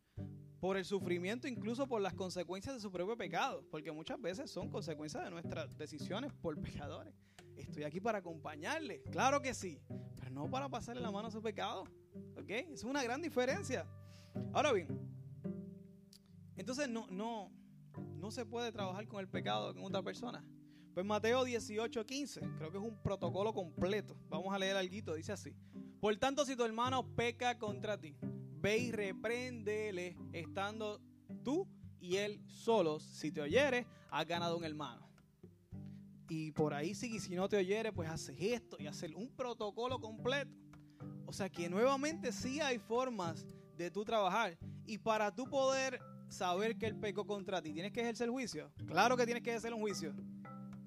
por 0.60 0.78
el 0.78 0.86
sufrimiento, 0.86 1.48
incluso 1.48 1.88
por 1.88 2.02
las 2.02 2.14
consecuencias 2.14 2.76
de 2.76 2.82
su 2.82 2.90
propio 2.90 3.18
pecado, 3.18 3.66
porque 3.70 3.92
muchas 3.92 4.22
veces 4.22 4.50
son 4.50 4.70
consecuencias 4.70 5.26
de 5.26 5.30
nuestras 5.30 5.78
decisiones 5.78 6.32
por 6.32 6.58
pecadores. 6.62 7.14
estoy 7.58 7.84
aquí 7.84 8.00
para 8.00 8.20
acompañarle. 8.20 9.02
Claro 9.12 9.42
que 9.42 9.54
sí, 9.54 9.82
pero 10.16 10.32
no 10.32 10.50
para 10.50 10.70
pasarle 10.70 11.02
la 11.02 11.12
mano 11.12 11.28
a 11.28 11.32
su 11.32 11.42
pecado. 11.42 11.84
¿Ok? 12.38 12.50
Es 12.50 12.86
una 12.86 13.04
gran 13.04 13.22
diferencia. 13.22 13.86
Ahora 14.54 14.72
bien, 14.72 14.88
entonces 16.56 16.88
no, 16.88 17.08
no, 17.10 17.52
no 18.16 18.32
se 18.32 18.46
puede 18.46 18.72
trabajar 18.72 19.06
con 19.08 19.20
el 19.20 19.28
pecado 19.28 19.74
con 19.74 19.84
otra 19.84 20.02
persona. 20.02 20.46
Pues 20.94 21.06
Mateo 21.06 21.44
18, 21.44 22.06
15, 22.06 22.42
creo 22.58 22.72
que 22.72 22.78
es 22.78 22.84
un 22.84 23.02
protocolo 23.02 23.52
completo. 23.52 24.16
Vamos 24.30 24.54
a 24.54 24.60
leer 24.60 24.78
algo, 24.78 25.16
dice 25.16 25.32
así. 25.32 25.56
Por 26.00 26.16
tanto, 26.18 26.46
si 26.46 26.56
tu 26.56 26.64
hermano 26.64 27.16
peca 27.16 27.58
contra 27.58 28.00
ti, 28.00 28.16
ve 28.60 28.78
y 28.78 28.92
repréndele, 28.92 30.16
estando 30.32 31.02
tú 31.44 31.68
y 32.00 32.18
él 32.18 32.42
solos. 32.46 33.02
Si 33.02 33.32
te 33.32 33.42
oyere, 33.42 33.88
has 34.12 34.28
ganado 34.28 34.56
un 34.56 34.66
hermano. 34.66 35.10
Y 36.30 36.52
por 36.52 36.76
ahí 36.76 36.94
sigue, 36.94 37.20
si 37.20 37.36
no 37.36 37.50
te 37.50 37.58
oyere, 37.58 37.92
pues 37.92 38.10
haces 38.10 38.38
esto 38.40 38.78
y 38.80 38.86
hacer 38.86 39.16
un 39.16 39.36
protocolo 39.36 40.00
completo. 40.00 40.52
O 41.26 41.34
sea 41.34 41.50
que 41.50 41.70
nuevamente 41.70 42.32
sí 42.32 42.62
hay 42.62 42.78
formas 42.78 43.48
de 43.76 43.90
tú 43.90 44.06
trabajar. 44.06 44.60
Y 44.86 45.00
para 45.00 45.34
tú 45.34 45.46
poder 45.46 46.00
saber 46.30 46.78
que 46.78 46.86
él 46.86 46.96
pecó 47.00 47.26
contra 47.26 47.64
ti, 47.64 47.74
¿tienes 47.74 47.92
que 47.92 48.02
ejercer 48.02 48.30
juicio? 48.30 48.72
Claro 48.86 49.18
que 49.18 49.26
tienes 49.26 49.42
que 49.42 49.50
ejercer 49.50 49.74
un 49.74 49.82
juicio. 49.82 50.14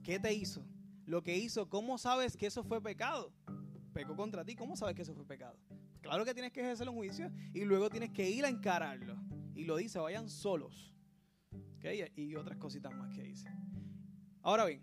¿Qué 0.06 0.20
te 0.20 0.32
hizo? 0.32 0.64
Lo 1.04 1.20
que 1.20 1.36
hizo, 1.36 1.68
¿cómo 1.68 1.98
sabes 1.98 2.36
que 2.36 2.46
eso 2.46 2.62
fue 2.62 2.80
pecado? 2.80 3.32
Pecó 3.92 4.14
contra 4.14 4.44
ti, 4.44 4.54
¿cómo 4.54 4.76
sabes 4.76 4.94
que 4.94 5.02
eso 5.02 5.12
fue 5.12 5.26
pecado? 5.26 5.58
Claro 6.00 6.25
que 6.25 6.32
tienes 6.32 6.52
que 6.52 6.60
ejercer 6.60 6.88
un 6.88 6.94
juicio 6.94 7.32
y 7.52 7.64
luego 7.64 7.90
tienes 7.90 8.12
que 8.12 8.30
ir 8.30 8.44
a 8.44 8.48
encararlo. 8.48 9.16
Y 9.56 9.64
lo 9.64 9.76
dice, 9.76 9.98
vayan 9.98 10.28
solos. 10.28 10.94
Y 12.14 12.36
otras 12.36 12.56
cositas 12.56 12.94
más 12.94 13.12
que 13.16 13.25
dice. 13.25 13.48
Ahora 14.42 14.64
bien, 14.66 14.80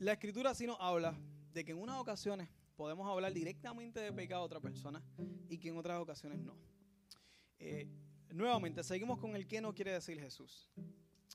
la 0.00 0.14
escritura 0.14 0.52
sí 0.52 0.66
nos 0.66 0.76
habla 0.80 1.16
de 1.52 1.64
que 1.64 1.70
en 1.70 1.78
unas 1.78 1.96
ocasiones 1.96 2.48
podemos 2.74 3.08
hablar 3.08 3.32
directamente 3.32 4.00
de 4.00 4.12
pecado 4.12 4.42
a 4.42 4.46
otra 4.46 4.58
persona 4.58 5.00
y 5.48 5.58
que 5.58 5.68
en 5.68 5.76
otras 5.76 6.00
ocasiones 6.00 6.40
no. 6.40 6.56
Eh, 7.60 7.88
nuevamente, 8.32 8.82
seguimos 8.82 9.20
con 9.20 9.36
el 9.36 9.46
que 9.46 9.60
no 9.60 9.72
quiere 9.72 9.92
decir 9.92 10.18
Jesús. 10.18 10.68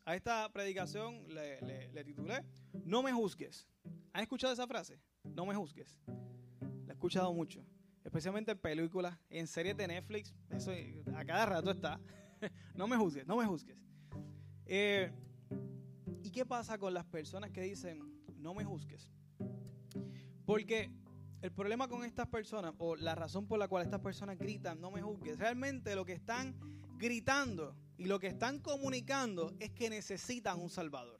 A 0.05 0.15
esta 0.15 0.47
predicación 0.53 1.25
le, 1.33 2.03
titulé 2.03 2.43
No 2.85 3.01
me 3.01 3.11
juzgues. 3.11 3.67
¿Han 4.13 4.21
escuchado 4.21 4.53
esa 4.53 4.67
frase? 4.67 4.99
No 5.23 5.47
me 5.47 5.55
juzgues. 5.55 5.99
La 6.85 6.89
he 6.89 6.93
escuchado 6.93 7.33
mucho, 7.33 7.65
especialmente 8.03 8.51
en 8.51 8.59
películas, 8.59 9.17
en 9.31 9.47
series 9.47 9.75
de 9.75 9.87
Netflix. 9.87 10.35
Eso 10.51 10.71
a 11.15 11.25
cada 11.25 11.47
rato 11.47 11.71
está. 11.71 11.99
no 12.75 12.87
me 12.87 12.95
juzgues, 12.97 13.25
no 13.25 13.35
me 13.35 13.47
juzgues. 13.47 13.77
Eh, 14.67 15.11
¿Y 16.21 16.29
qué 16.29 16.45
pasa 16.45 16.77
con 16.77 16.93
las 16.93 17.05
personas 17.05 17.49
que 17.49 17.61
dicen 17.61 17.99
no 18.37 18.53
me 18.53 18.63
juzgues? 18.63 19.11
Porque 20.45 20.91
el 21.41 21.51
problema 21.51 21.87
con 21.87 22.03
estas 22.03 22.27
personas, 22.27 22.75
o 22.77 22.95
la 22.95 23.15
razón 23.15 23.47
por 23.47 23.57
la 23.57 23.67
cual 23.67 23.83
estas 23.83 24.01
personas 24.01 24.37
gritan 24.37 24.79
no 24.79 24.91
me 24.91 25.01
juzgues, 25.01 25.39
realmente 25.39 25.95
lo 25.95 26.05
que 26.05 26.13
están 26.13 26.55
gritando 26.97 27.75
y 27.97 28.05
lo 28.05 28.19
que 28.19 28.27
están 28.27 28.59
comunicando 28.59 29.53
es 29.59 29.71
que 29.71 29.89
necesitan 29.89 30.59
un 30.59 30.69
Salvador. 30.69 31.19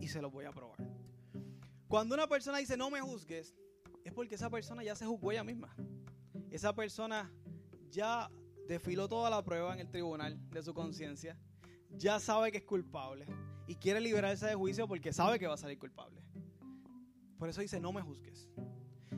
Y 0.00 0.08
se 0.08 0.22
lo 0.22 0.30
voy 0.30 0.44
a 0.44 0.52
probar. 0.52 0.78
Cuando 1.88 2.14
una 2.14 2.26
persona 2.26 2.58
dice 2.58 2.76
no 2.76 2.90
me 2.90 3.00
juzgues, 3.00 3.54
es 4.04 4.12
porque 4.12 4.36
esa 4.36 4.48
persona 4.48 4.82
ya 4.82 4.94
se 4.94 5.06
juzgó 5.06 5.32
ella 5.32 5.44
misma. 5.44 5.74
Esa 6.50 6.74
persona 6.74 7.30
ya 7.90 8.30
desfiló 8.66 9.08
toda 9.08 9.28
la 9.28 9.44
prueba 9.44 9.74
en 9.74 9.80
el 9.80 9.90
tribunal 9.90 10.38
de 10.50 10.62
su 10.62 10.72
conciencia. 10.72 11.36
Ya 11.90 12.18
sabe 12.20 12.52
que 12.52 12.58
es 12.58 12.64
culpable. 12.64 13.26
Y 13.66 13.74
quiere 13.74 14.00
liberarse 14.00 14.46
de 14.46 14.54
juicio 14.54 14.88
porque 14.88 15.12
sabe 15.12 15.38
que 15.38 15.46
va 15.46 15.54
a 15.54 15.58
salir 15.58 15.78
culpable. 15.78 16.22
Por 17.38 17.48
eso 17.48 17.60
dice 17.60 17.80
no 17.80 17.92
me 17.92 18.02
juzgues. 18.02 18.48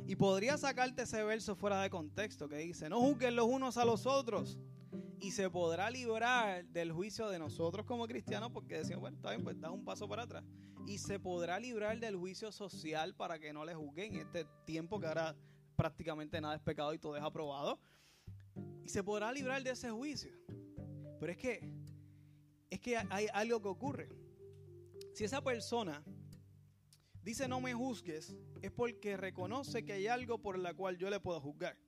Y 0.06 0.16
podría 0.16 0.58
sacarte 0.58 1.02
ese 1.02 1.22
verso 1.22 1.54
fuera 1.54 1.80
de 1.82 1.90
contexto 1.90 2.48
que 2.48 2.56
dice, 2.56 2.88
no 2.88 3.00
juzguen 3.00 3.36
los 3.36 3.46
unos 3.46 3.76
a 3.76 3.84
los 3.84 4.04
otros 4.06 4.58
y 5.22 5.30
se 5.30 5.48
podrá 5.48 5.88
librar 5.88 6.66
del 6.66 6.90
juicio 6.90 7.28
de 7.28 7.38
nosotros 7.38 7.86
como 7.86 8.08
cristianos, 8.08 8.50
porque 8.50 8.78
decimos, 8.78 9.02
bueno, 9.02 9.16
está 9.18 9.30
bien, 9.30 9.44
pues 9.44 9.58
da 9.60 9.70
un 9.70 9.84
paso 9.84 10.08
para 10.08 10.24
atrás. 10.24 10.42
Y 10.84 10.98
se 10.98 11.20
podrá 11.20 11.60
librar 11.60 12.00
del 12.00 12.16
juicio 12.16 12.50
social 12.50 13.14
para 13.14 13.38
que 13.38 13.52
no 13.52 13.64
le 13.64 13.72
juzguen 13.72 14.16
en 14.16 14.20
este 14.22 14.44
tiempo 14.66 14.98
que 14.98 15.06
ahora 15.06 15.36
prácticamente 15.76 16.40
nada 16.40 16.56
es 16.56 16.60
pecado 16.60 16.92
y 16.92 16.98
todo 16.98 17.16
es 17.16 17.22
aprobado. 17.22 17.78
Y 18.84 18.88
se 18.88 19.04
podrá 19.04 19.32
librar 19.32 19.62
de 19.62 19.70
ese 19.70 19.90
juicio. 19.92 20.32
Pero 21.20 21.30
es 21.30 21.38
que, 21.38 21.72
es 22.68 22.80
que 22.80 22.96
hay 22.96 23.28
algo 23.32 23.62
que 23.62 23.68
ocurre. 23.68 24.08
Si 25.14 25.22
esa 25.22 25.40
persona 25.40 26.02
dice 27.22 27.46
no 27.46 27.60
me 27.60 27.74
juzgues, 27.74 28.34
es 28.60 28.72
porque 28.72 29.16
reconoce 29.16 29.84
que 29.84 29.92
hay 29.92 30.08
algo 30.08 30.38
por 30.38 30.58
la 30.58 30.74
cual 30.74 30.98
yo 30.98 31.08
le 31.10 31.20
puedo 31.20 31.40
juzgar. 31.40 31.78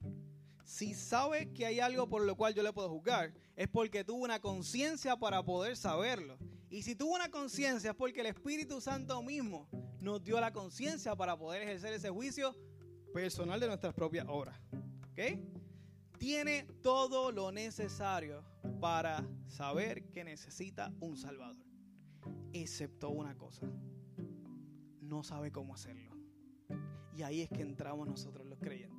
Si 0.65 0.95
sabe 0.95 1.53
que 1.53 1.67
hay 1.67 1.79
algo 1.79 2.09
por 2.09 2.23
lo 2.23 2.35
cual 2.35 2.55
yo 2.55 2.63
le 2.63 2.73
puedo 2.73 2.89
juzgar, 2.89 3.31
es 3.55 3.67
porque 3.67 4.03
tuvo 4.03 4.23
una 4.23 4.39
conciencia 4.39 5.15
para 5.15 5.43
poder 5.43 5.77
saberlo. 5.77 6.39
Y 6.71 6.81
si 6.81 6.95
tuvo 6.95 7.13
una 7.13 7.29
conciencia 7.29 7.91
es 7.91 7.95
porque 7.95 8.21
el 8.21 8.27
Espíritu 8.27 8.81
Santo 8.81 9.21
mismo 9.21 9.69
nos 10.01 10.23
dio 10.23 10.39
la 10.39 10.51
conciencia 10.51 11.15
para 11.15 11.37
poder 11.37 11.61
ejercer 11.61 11.93
ese 11.93 12.09
juicio 12.09 12.55
personal 13.13 13.59
de 13.59 13.67
nuestras 13.67 13.93
propias 13.93 14.25
obras. 14.27 14.59
¿Ok? 15.11 15.39
Tiene 16.17 16.63
todo 16.81 17.31
lo 17.31 17.51
necesario 17.51 18.43
para 18.81 19.23
saber 19.47 20.09
que 20.09 20.23
necesita 20.23 20.91
un 20.99 21.15
Salvador. 21.15 21.63
Excepto 22.53 23.11
una 23.11 23.37
cosa. 23.37 23.67
No 24.99 25.23
sabe 25.23 25.51
cómo 25.51 25.75
hacerlo. 25.75 26.11
Y 27.15 27.21
ahí 27.21 27.41
es 27.41 27.49
que 27.49 27.61
entramos 27.61 28.07
nosotros 28.07 28.47
los 28.47 28.57
creyentes 28.59 28.94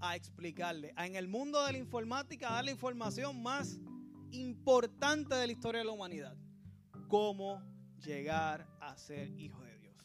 a 0.00 0.16
explicarle, 0.16 0.94
en 0.96 1.16
el 1.16 1.28
mundo 1.28 1.64
de 1.64 1.72
la 1.72 1.78
informática, 1.78 2.48
a 2.48 2.54
dar 2.54 2.64
la 2.64 2.70
información 2.70 3.42
más 3.42 3.80
importante 4.30 5.34
de 5.34 5.46
la 5.46 5.52
historia 5.52 5.80
de 5.80 5.86
la 5.86 5.92
humanidad. 5.92 6.36
Cómo 7.08 7.62
llegar 8.04 8.66
a 8.80 8.96
ser 8.96 9.28
hijo 9.38 9.62
de 9.62 9.78
Dios. 9.78 9.96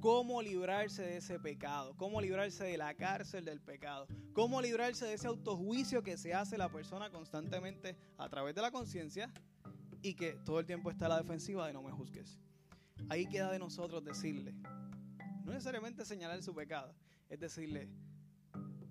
Cómo 0.00 0.40
librarse 0.42 1.02
de 1.02 1.16
ese 1.18 1.38
pecado. 1.38 1.96
Cómo 1.96 2.20
librarse 2.20 2.64
de 2.64 2.76
la 2.76 2.94
cárcel 2.94 3.44
del 3.44 3.60
pecado. 3.60 4.06
Cómo 4.32 4.60
librarse 4.60 5.06
de 5.06 5.14
ese 5.14 5.26
autojuicio 5.26 6.02
que 6.02 6.16
se 6.16 6.34
hace 6.34 6.56
la 6.56 6.68
persona 6.68 7.10
constantemente 7.10 7.96
a 8.16 8.28
través 8.28 8.54
de 8.54 8.62
la 8.62 8.70
conciencia 8.70 9.32
y 10.02 10.14
que 10.14 10.32
todo 10.44 10.60
el 10.60 10.66
tiempo 10.66 10.90
está 10.90 11.06
a 11.06 11.10
la 11.10 11.18
defensiva 11.18 11.66
de 11.66 11.72
no 11.72 11.82
me 11.82 11.90
juzgues. 11.90 12.38
Ahí 13.08 13.26
queda 13.26 13.50
de 13.50 13.58
nosotros 13.58 14.04
decirle, 14.04 14.54
no 15.44 15.52
necesariamente 15.52 16.04
señalar 16.04 16.42
su 16.42 16.54
pecado, 16.54 16.94
es 17.28 17.40
decirle, 17.40 17.88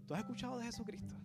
¿Tú 0.05 0.13
has 0.13 0.19
escuchado 0.19 0.59
de 0.59 0.65
Jesucristo? 0.65 1.15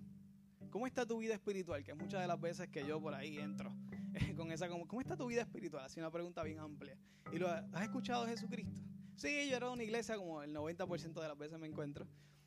¿Cómo 0.71 0.87
está 0.87 1.05
tu 1.05 1.19
vida 1.19 1.35
espiritual? 1.35 1.85
Que 1.85 1.93
muchas 1.93 2.23
de 2.23 2.27
las 2.27 2.41
veces 2.41 2.69
que 2.69 2.87
yo 2.87 3.01
por 3.01 3.15
ahí 3.15 3.37
entro 3.37 3.75
con 4.37 4.51
esa, 4.53 4.69
¿cómo 4.69 5.01
está 5.01 5.17
tu 5.17 5.27
vida 5.27 5.43
espiritual? 5.43 5.85
Así 5.85 6.01
una 6.01 6.11
pregunta 6.11 6.43
bien 6.43 6.59
amplia. 6.61 6.97
¿Y 7.31 7.39
lo, 7.39 7.49
has 7.49 7.83
escuchado 7.83 8.25
de 8.25 8.31
Jesucristo? 8.31 8.81
Sí, 9.17 9.49
yo 9.51 9.57
era 9.57 9.67
de 9.67 9.73
una 9.73 9.83
iglesia 9.83 10.17
como 10.17 10.43
el 10.43 10.55
90% 10.55 11.21
de 11.21 11.29
las 11.29 11.37
veces 11.37 11.59
me 11.59 11.67
encuentro. 11.67 12.07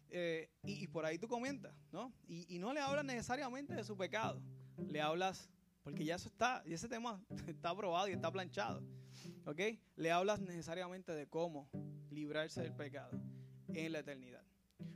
Eh, 0.10 0.50
y, 0.64 0.88
por 0.88 1.06
ahí 1.06 1.20
tú 1.20 1.28
comentas, 1.28 1.76
¿no? 1.92 2.12
Y, 2.28 2.58
no 2.58 2.74
le 2.74 2.80
hablas 2.80 3.06
necesariamente 3.06 3.76
de 3.76 3.84
su 3.84 3.96
pecado. 3.96 4.42
Le 4.88 5.02
hablas, 5.02 5.52
porque 5.84 6.04
ya 6.04 6.16
eso 6.16 6.30
está, 6.30 6.64
y 6.66 6.74
ese 6.74 6.88
tema 6.88 7.24
está 7.48 7.70
aprobado 7.70 8.08
y 8.08 8.14
está 8.14 8.32
planchado. 8.32 8.82
¿Ok? 9.46 9.60
Le 9.98 10.12
hablas 10.12 10.40
necesariamente 10.40 11.14
de 11.14 11.28
cómo 11.28 11.70
librarse 12.10 12.62
del 12.62 12.74
pecado 12.74 13.12
en 13.68 13.92
la 13.92 14.00
eternidad. 14.00 14.44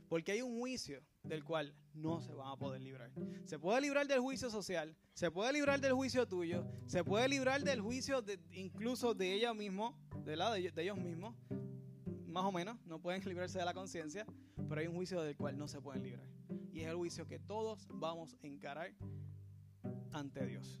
Porque 0.08 0.32
hay 0.32 0.42
un 0.42 0.58
juicio 0.58 1.02
del 1.28 1.44
cual 1.44 1.74
no 1.94 2.20
se 2.20 2.32
van 2.32 2.48
a 2.48 2.56
poder 2.56 2.80
librar. 2.80 3.10
Se 3.44 3.58
puede 3.58 3.80
librar 3.80 4.06
del 4.06 4.20
juicio 4.20 4.50
social, 4.50 4.96
se 5.12 5.30
puede 5.30 5.52
librar 5.52 5.80
del 5.80 5.92
juicio 5.92 6.26
tuyo, 6.26 6.66
se 6.86 7.04
puede 7.04 7.28
librar 7.28 7.62
del 7.62 7.80
juicio 7.80 8.22
de, 8.22 8.40
incluso 8.52 9.14
de 9.14 9.34
ella 9.34 9.52
mismo, 9.52 9.98
de, 10.24 10.36
la, 10.36 10.52
de, 10.52 10.72
ellos 10.76 10.98
mismos, 10.98 11.36
más 12.26 12.44
o 12.44 12.52
menos, 12.52 12.78
no 12.86 13.00
pueden 13.00 13.22
librarse 13.26 13.58
de 13.58 13.64
la 13.64 13.74
conciencia, 13.74 14.26
pero 14.68 14.80
hay 14.80 14.86
un 14.86 14.94
juicio 14.94 15.20
del 15.22 15.36
cual 15.36 15.58
no 15.58 15.68
se 15.68 15.80
pueden 15.80 16.02
librar. 16.02 16.26
Y 16.72 16.80
es 16.80 16.88
el 16.88 16.96
juicio 16.96 17.26
que 17.26 17.38
todos 17.38 17.86
vamos 17.90 18.36
a 18.42 18.46
encarar 18.46 18.94
ante 20.12 20.46
Dios. 20.46 20.80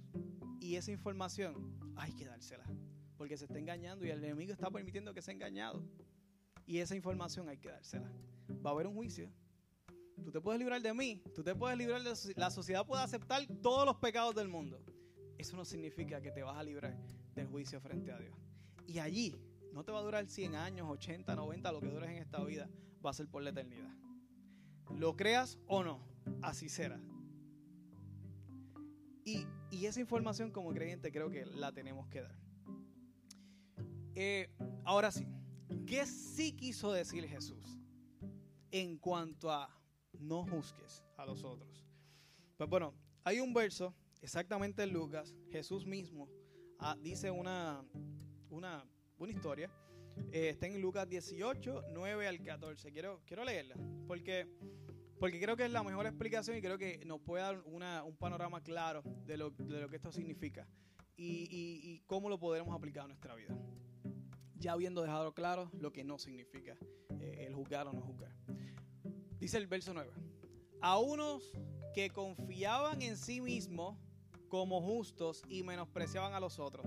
Y 0.60 0.76
esa 0.76 0.92
información 0.92 1.76
hay 1.96 2.12
que 2.12 2.24
dársela, 2.24 2.64
porque 3.16 3.36
se 3.36 3.44
está 3.44 3.58
engañando 3.58 4.06
y 4.06 4.10
el 4.10 4.22
enemigo 4.24 4.52
está 4.52 4.70
permitiendo 4.70 5.12
que 5.12 5.22
sea 5.22 5.34
engañado. 5.34 5.84
Y 6.66 6.78
esa 6.78 6.94
información 6.94 7.48
hay 7.48 7.58
que 7.58 7.68
dársela. 7.68 8.12
Va 8.64 8.70
a 8.70 8.72
haber 8.74 8.86
un 8.86 8.94
juicio 8.94 9.30
Tú 10.24 10.30
te 10.30 10.40
puedes 10.40 10.58
librar 10.58 10.82
de 10.82 10.92
mí, 10.92 11.22
tú 11.34 11.42
te 11.42 11.54
puedes 11.54 11.76
librar 11.78 12.02
de 12.02 12.14
la 12.36 12.50
sociedad 12.50 12.86
puede 12.86 13.02
aceptar 13.02 13.46
todos 13.62 13.86
los 13.86 13.96
pecados 13.96 14.34
del 14.34 14.48
mundo. 14.48 14.82
Eso 15.36 15.56
no 15.56 15.64
significa 15.64 16.20
que 16.20 16.30
te 16.30 16.42
vas 16.42 16.56
a 16.56 16.62
librar 16.62 16.96
del 17.34 17.46
juicio 17.46 17.80
frente 17.80 18.12
a 18.12 18.18
Dios. 18.18 18.36
Y 18.86 18.98
allí 18.98 19.40
no 19.72 19.84
te 19.84 19.92
va 19.92 20.00
a 20.00 20.02
durar 20.02 20.26
100 20.26 20.54
años, 20.54 20.88
80, 20.90 21.34
90, 21.34 21.72
lo 21.72 21.80
que 21.80 21.88
dures 21.88 22.10
en 22.10 22.16
esta 22.16 22.42
vida, 22.42 22.68
va 23.04 23.10
a 23.10 23.12
ser 23.14 23.28
por 23.28 23.42
la 23.42 23.50
eternidad. 23.50 23.94
Lo 24.96 25.16
creas 25.16 25.58
o 25.66 25.82
no, 25.82 26.00
así 26.42 26.68
será. 26.68 27.00
Y, 29.24 29.46
esa 29.70 30.00
información 30.00 30.50
como 30.50 30.72
creyente 30.72 31.12
creo 31.12 31.30
que 31.30 31.46
la 31.46 31.72
tenemos 31.72 32.08
que 32.08 32.22
dar. 32.22 32.34
Eh, 34.14 34.50
ahora 34.84 35.12
sí, 35.12 35.26
¿Qué 35.88 36.04
sí 36.04 36.52
quiso 36.52 36.92
decir 36.92 37.26
Jesús 37.26 37.78
en 38.70 38.98
cuanto 38.98 39.50
a 39.50 39.70
no 40.20 40.44
juzgues 40.44 41.04
a 41.16 41.24
los 41.24 41.44
otros? 41.44 41.84
Pues 42.56 42.68
bueno, 42.68 42.94
hay 43.24 43.40
un 43.40 43.52
verso 43.52 43.94
exactamente 44.20 44.82
en 44.82 44.92
Lucas, 44.92 45.34
Jesús 45.50 45.86
mismo 45.86 46.28
ah, 46.78 46.96
dice 47.00 47.30
una, 47.30 47.84
una, 48.50 48.84
una 49.18 49.32
historia. 49.32 49.70
Eh, 50.32 50.48
está 50.48 50.66
en 50.66 50.80
Lucas 50.80 51.08
18, 51.08 51.84
9 51.92 52.26
al 52.26 52.42
14. 52.42 52.90
Quiero, 52.90 53.22
quiero 53.24 53.44
leerla 53.44 53.76
porque, 54.06 54.48
porque 55.20 55.40
creo 55.40 55.56
que 55.56 55.64
es 55.64 55.70
la 55.70 55.82
mejor 55.82 56.06
explicación 56.06 56.56
y 56.56 56.60
creo 56.60 56.76
que 56.76 57.04
nos 57.06 57.20
puede 57.20 57.44
dar 57.44 57.62
una, 57.66 58.02
un 58.02 58.16
panorama 58.16 58.62
claro 58.62 59.02
de 59.24 59.36
lo, 59.36 59.50
de 59.50 59.80
lo 59.80 59.88
que 59.88 59.96
esto 59.96 60.10
significa 60.10 60.66
y, 61.16 61.48
y 61.50 62.00
cómo 62.06 62.28
lo 62.28 62.38
podremos 62.38 62.74
aplicar 62.74 63.04
a 63.04 63.08
nuestra 63.08 63.34
vida 63.34 63.56
ya 64.58 64.72
habiendo 64.72 65.02
dejado 65.02 65.32
claro 65.32 65.70
lo 65.78 65.92
que 65.92 66.04
no 66.04 66.18
significa 66.18 66.76
eh, 67.20 67.46
el 67.46 67.54
juzgar 67.54 67.86
o 67.86 67.92
no 67.92 68.02
juzgar. 68.02 68.32
Dice 69.38 69.56
el 69.56 69.66
verso 69.66 69.94
9, 69.94 70.10
a 70.80 70.98
unos 70.98 71.52
que 71.94 72.10
confiaban 72.10 73.02
en 73.02 73.16
sí 73.16 73.40
mismos 73.40 73.96
como 74.48 74.80
justos 74.80 75.42
y 75.48 75.62
menospreciaban 75.62 76.34
a 76.34 76.40
los 76.40 76.58
otros. 76.58 76.86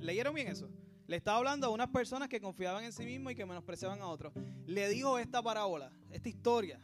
¿Leyeron 0.00 0.34
bien 0.34 0.48
eso? 0.48 0.70
Le 1.06 1.16
estaba 1.16 1.38
hablando 1.38 1.66
a 1.66 1.70
unas 1.70 1.88
personas 1.88 2.28
que 2.28 2.40
confiaban 2.40 2.84
en 2.84 2.92
sí 2.92 3.04
mismos 3.04 3.32
y 3.32 3.36
que 3.36 3.44
menospreciaban 3.44 4.00
a 4.00 4.06
otros. 4.06 4.32
Le 4.66 4.88
dijo 4.88 5.18
esta 5.18 5.42
parábola, 5.42 5.92
esta 6.10 6.28
historia. 6.28 6.80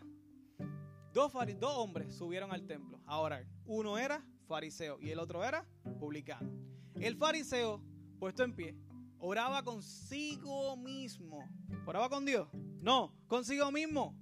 Dos, 1.14 1.32
dos 1.58 1.76
hombres 1.78 2.14
subieron 2.14 2.52
al 2.52 2.66
templo 2.66 3.00
Ahora, 3.06 3.44
Uno 3.64 3.96
era 3.96 4.24
fariseo 4.46 4.98
y 5.00 5.10
el 5.10 5.18
otro 5.18 5.42
era 5.44 5.66
publicano. 5.98 6.50
El 6.94 7.16
fariseo, 7.16 7.82
puesto 8.18 8.42
en 8.42 8.54
pie, 8.54 8.76
oraba 9.18 9.62
consigo 9.62 10.76
mismo. 10.76 11.48
¿Oraba 11.86 12.08
con 12.08 12.24
Dios? 12.24 12.48
No, 12.80 13.14
consigo 13.26 13.72
mismo. 13.72 14.14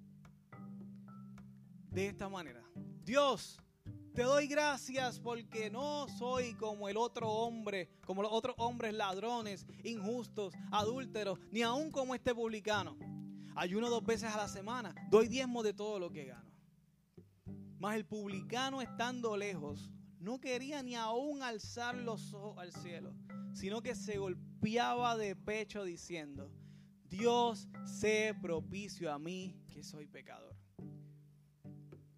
De 1.97 2.09
esta 2.09 2.29
manera. 2.29 2.63
Dios, 3.07 3.59
te 4.13 4.25
doy 4.25 4.49
gracias 4.49 5.19
porque 5.19 5.71
no 5.71 6.07
soy 6.19 6.53
como 6.53 6.91
el 6.91 6.99
otro 6.99 7.27
hombre, 7.27 7.89
como 8.05 8.21
los 8.21 8.31
otros 8.31 8.55
hombres 8.59 8.93
ladrones, 8.93 9.67
injustos, 9.83 10.53
adúlteros, 10.71 11.39
ni 11.51 11.63
aún 11.63 11.91
como 11.91 12.15
este 12.15 12.35
publicano. 12.35 12.99
Ayuno 13.55 13.89
dos 13.89 14.05
veces 14.05 14.31
a 14.31 14.37
la 14.37 14.47
semana, 14.47 14.95
doy 15.09 15.27
diezmo 15.27 15.63
de 15.63 15.73
todo 15.73 15.99
lo 15.99 16.11
que 16.11 16.27
gano. 16.27 16.53
Mas 17.79 17.97
el 17.97 18.05
publicano 18.05 18.83
estando 18.83 19.35
lejos, 19.35 19.91
no 20.19 20.39
quería 20.39 20.83
ni 20.83 20.97
aún 20.97 21.43
alzar 21.43 21.95
los 21.95 22.35
ojos 22.35 22.59
al 22.59 22.75
cielo, 22.75 23.15
sino 23.55 23.81
que 23.81 23.95
se 23.95 24.19
golpeaba 24.19 25.17
de 25.17 25.35
pecho 25.35 25.83
diciendo, 25.83 26.53
Dios 27.05 27.71
sé 27.87 28.35
propicio 28.43 29.11
a 29.11 29.19
mí 29.19 29.57
que 29.73 29.83
soy 29.83 30.07
pecador. 30.07 30.56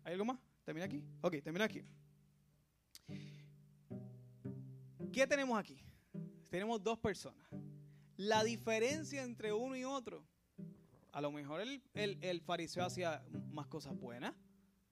¿Hay 0.08 0.14
algo 0.14 0.24
más? 0.24 0.38
¿Termina 0.64 0.86
aquí? 0.86 1.04
Ok, 1.20 1.34
termina 1.44 1.66
aquí. 1.66 1.84
¿Qué 5.12 5.26
tenemos 5.26 5.58
aquí? 5.58 5.78
Tenemos 6.48 6.82
dos 6.82 6.98
personas. 6.98 7.46
La 8.16 8.42
diferencia 8.42 9.22
entre 9.22 9.52
uno 9.52 9.76
y 9.76 9.84
otro, 9.84 10.24
a 11.12 11.20
lo 11.20 11.30
mejor 11.30 11.60
el, 11.60 11.82
el 11.92 12.40
fariseo 12.40 12.86
hacía 12.86 13.22
más 13.50 13.66
cosas 13.66 13.94
buenas, 13.98 14.34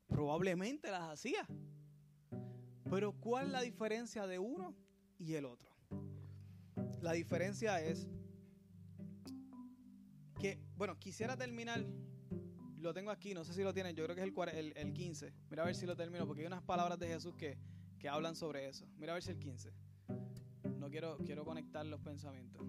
probablemente 0.06 0.90
las 0.90 1.10
hacía. 1.10 1.46
Pero 2.90 3.12
¿cuál 3.12 3.46
es 3.46 3.52
la 3.52 3.62
diferencia 3.62 4.26
de 4.26 4.38
uno 4.38 4.76
y 5.18 5.32
el 5.32 5.46
otro? 5.46 5.70
La 7.00 7.12
diferencia 7.12 7.80
es 7.80 8.06
que, 10.38 10.60
bueno, 10.76 10.98
quisiera 10.98 11.38
terminar, 11.38 11.86
lo 12.76 12.92
tengo 12.94 13.10
aquí, 13.10 13.34
no 13.34 13.44
sé 13.44 13.52
si 13.52 13.62
lo 13.62 13.72
tienen, 13.72 13.94
yo 13.94 14.04
creo 14.04 14.14
que 14.14 14.22
es 14.22 14.54
el, 14.54 14.72
el, 14.76 14.92
15. 14.92 15.32
Mira 15.50 15.62
a 15.62 15.66
ver 15.66 15.74
si 15.74 15.86
lo 15.86 15.96
termino, 15.96 16.26
porque 16.26 16.42
hay 16.42 16.46
unas 16.46 16.62
palabras 16.62 16.98
de 16.98 17.08
Jesús 17.08 17.34
que, 17.34 17.58
que 17.98 18.08
hablan 18.08 18.36
sobre 18.36 18.68
eso. 18.68 18.86
Mira 18.98 19.12
a 19.12 19.14
ver 19.14 19.22
si 19.22 19.30
el 19.30 19.38
15. 19.38 19.72
No 20.78 20.90
quiero, 20.90 21.18
quiero 21.18 21.44
conectar 21.44 21.84
los 21.86 22.00
pensamientos. 22.00 22.62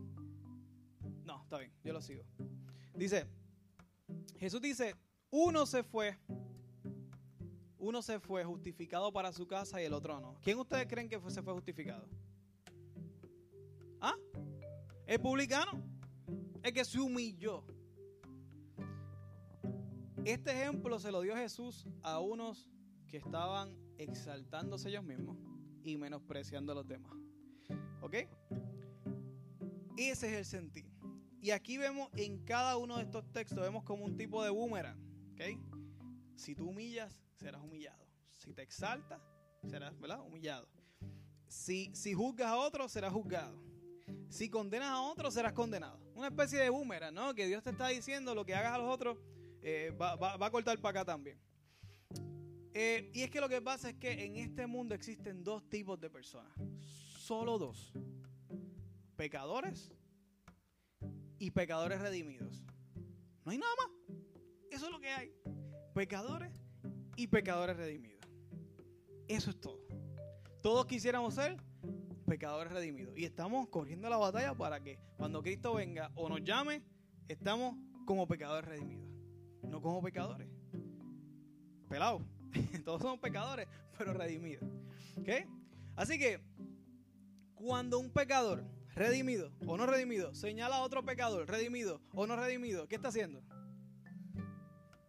No, 1.24 1.44
está 1.44 1.58
bien, 1.58 1.72
yo 1.84 1.94
lo 1.94 2.02
sigo. 2.02 2.24
Dice, 2.94 3.28
Jesús 4.40 4.62
dice, 4.62 4.96
uno 5.30 5.66
se 5.66 5.84
fue, 5.84 6.18
uno 7.78 8.02
se 8.02 8.20
fue 8.20 8.44
justificado 8.44 9.12
para 9.12 9.32
su 9.34 9.46
casa 9.46 9.82
y 9.82 9.86
el 9.86 9.94
otro 9.94 10.20
no. 10.20 10.36
¿Quién 10.42 10.58
ustedes 10.58 10.88
creen 10.88 11.10
que 11.10 11.20
se 11.30 11.42
fue 11.44 11.54
justificado? 11.54 12.08
¿Ah? 14.00 14.16
El 15.06 15.20
publicano. 15.20 15.84
El 16.64 16.74
que 16.74 16.86
se 16.86 17.00
humilló. 17.00 17.64
Este 20.28 20.52
ejemplo 20.52 21.00
se 21.00 21.10
lo 21.10 21.22
dio 21.22 21.38
Jesús 21.38 21.88
a 22.04 22.20
unos 22.20 22.70
que 23.08 23.16
estaban 23.16 23.74
exaltándose 23.98 24.90
ellos 24.90 25.06
mismos 25.06 25.38
y 25.84 25.96
menospreciando 25.96 26.74
a 26.74 26.76
los 26.76 26.86
demás. 26.86 27.14
¿Ok? 28.02 28.14
Ese 29.96 30.28
es 30.28 30.34
el 30.34 30.44
sentir. 30.44 30.86
Y 31.40 31.52
aquí 31.52 31.78
vemos 31.78 32.10
en 32.18 32.44
cada 32.44 32.76
uno 32.76 32.98
de 32.98 33.04
estos 33.04 33.24
textos, 33.32 33.62
vemos 33.62 33.86
como 33.86 34.04
un 34.04 34.18
tipo 34.18 34.44
de 34.44 34.50
boomerang. 34.50 35.00
¿Ok? 35.32 35.62
Si 36.36 36.56
tú 36.56 36.72
humillas, 36.72 37.24
serás 37.38 37.64
humillado. 37.64 38.06
Si 38.36 38.54
te 38.54 38.64
exaltas, 38.64 39.22
serás 39.66 39.98
¿verdad? 39.98 40.20
humillado. 40.28 40.68
Si, 41.48 41.90
si 41.96 42.14
juzgas 42.14 42.50
a 42.50 42.58
otro, 42.58 42.90
serás 42.90 43.14
juzgado. 43.14 43.58
Si 44.28 44.50
condenas 44.50 44.90
a 44.90 45.00
otros, 45.00 45.34
serás 45.34 45.54
condenado. 45.54 46.02
Una 46.16 46.28
especie 46.28 46.60
de 46.60 46.70
boomerang, 46.70 47.14
¿no? 47.14 47.34
Que 47.34 47.48
Dios 47.48 47.64
te 47.64 47.70
está 47.70 47.88
diciendo 47.88 48.36
lo 48.36 48.44
que 48.44 48.56
hagas 48.56 48.74
a 48.74 48.78
los 48.78 48.94
otros 48.94 49.18
eh, 49.70 49.92
va, 49.92 50.16
a 50.40 50.50
cortar 50.50 50.80
para 50.80 51.02
acá 51.02 51.12
también. 51.12 51.38
Eh, 52.74 53.12
y 53.14 53.24
es 53.24 53.30
que 53.30 53.42
lo 53.42 53.50
que 53.50 53.62
pasa 53.62 53.90
es 53.90 53.96
que 53.96 54.24
en 54.24 54.38
este 54.38 54.66
mundo 54.66 54.96
existen 54.96 55.44
dos 55.44 55.70
tipos 55.70 56.00
de 56.00 56.10
personas. 56.10 56.54
Solo 56.80 57.58
dos. 57.58 57.92
Pecadores 59.18 59.92
y 61.38 61.52
pecadores 61.52 62.00
redimidos. 62.00 62.64
No 63.44 63.52
hay 63.52 63.58
nada 63.58 63.74
más. 63.76 64.16
Eso 64.72 64.86
es 64.86 64.92
lo 64.94 65.02
que 65.02 65.10
hay. 65.10 65.34
Pecadores 65.94 66.64
y 67.18 67.28
pecadores 67.28 67.76
redimidos. 67.76 68.26
Eso 69.28 69.50
es 69.50 69.60
todo. 69.60 69.86
Todos 70.62 70.86
quisiéramos 70.86 71.34
ser 71.34 71.58
pecadores 72.26 72.72
redimidos. 72.72 73.18
Y 73.18 73.26
estamos 73.26 73.68
corriendo 73.68 74.10
la 74.10 74.16
batalla 74.16 74.56
para 74.56 74.82
que 74.82 74.98
cuando 75.18 75.44
Cristo 75.44 75.74
venga 75.74 76.10
o 76.16 76.30
nos 76.30 76.42
llame, 76.42 76.84
estamos 77.28 77.76
como 78.06 78.26
pecadores 78.30 78.70
redimidos. 78.70 79.17
No 79.64 79.82
como 79.82 80.02
pecadores. 80.02 80.48
Pelados. 81.90 82.22
Todos 82.86 83.02
somos 83.02 83.20
pecadores, 83.20 83.68
pero 83.98 84.14
redimidos. 84.14 84.70
¿Ok? 85.18 85.30
Así 85.96 86.20
que, 86.20 86.40
cuando 87.56 88.00
un 88.00 88.12
pecador 88.12 88.64
redimido 88.94 89.52
o 89.66 89.78
no 89.78 89.86
redimido 89.86 90.34
señala 90.34 90.78
a 90.78 90.82
otro 90.82 91.06
pecador 91.06 91.48
redimido 91.48 92.02
o 92.14 92.26
no 92.26 92.36
redimido, 92.36 92.88
¿qué 92.88 92.96
está 92.96 93.10
haciendo? 93.10 93.44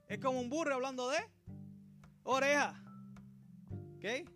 Es 0.08 0.18
como 0.18 0.40
un 0.40 0.48
burro 0.48 0.74
hablando 0.74 1.10
de 1.10 1.18
oreja. 2.22 2.82
¿Ok? 3.96 4.30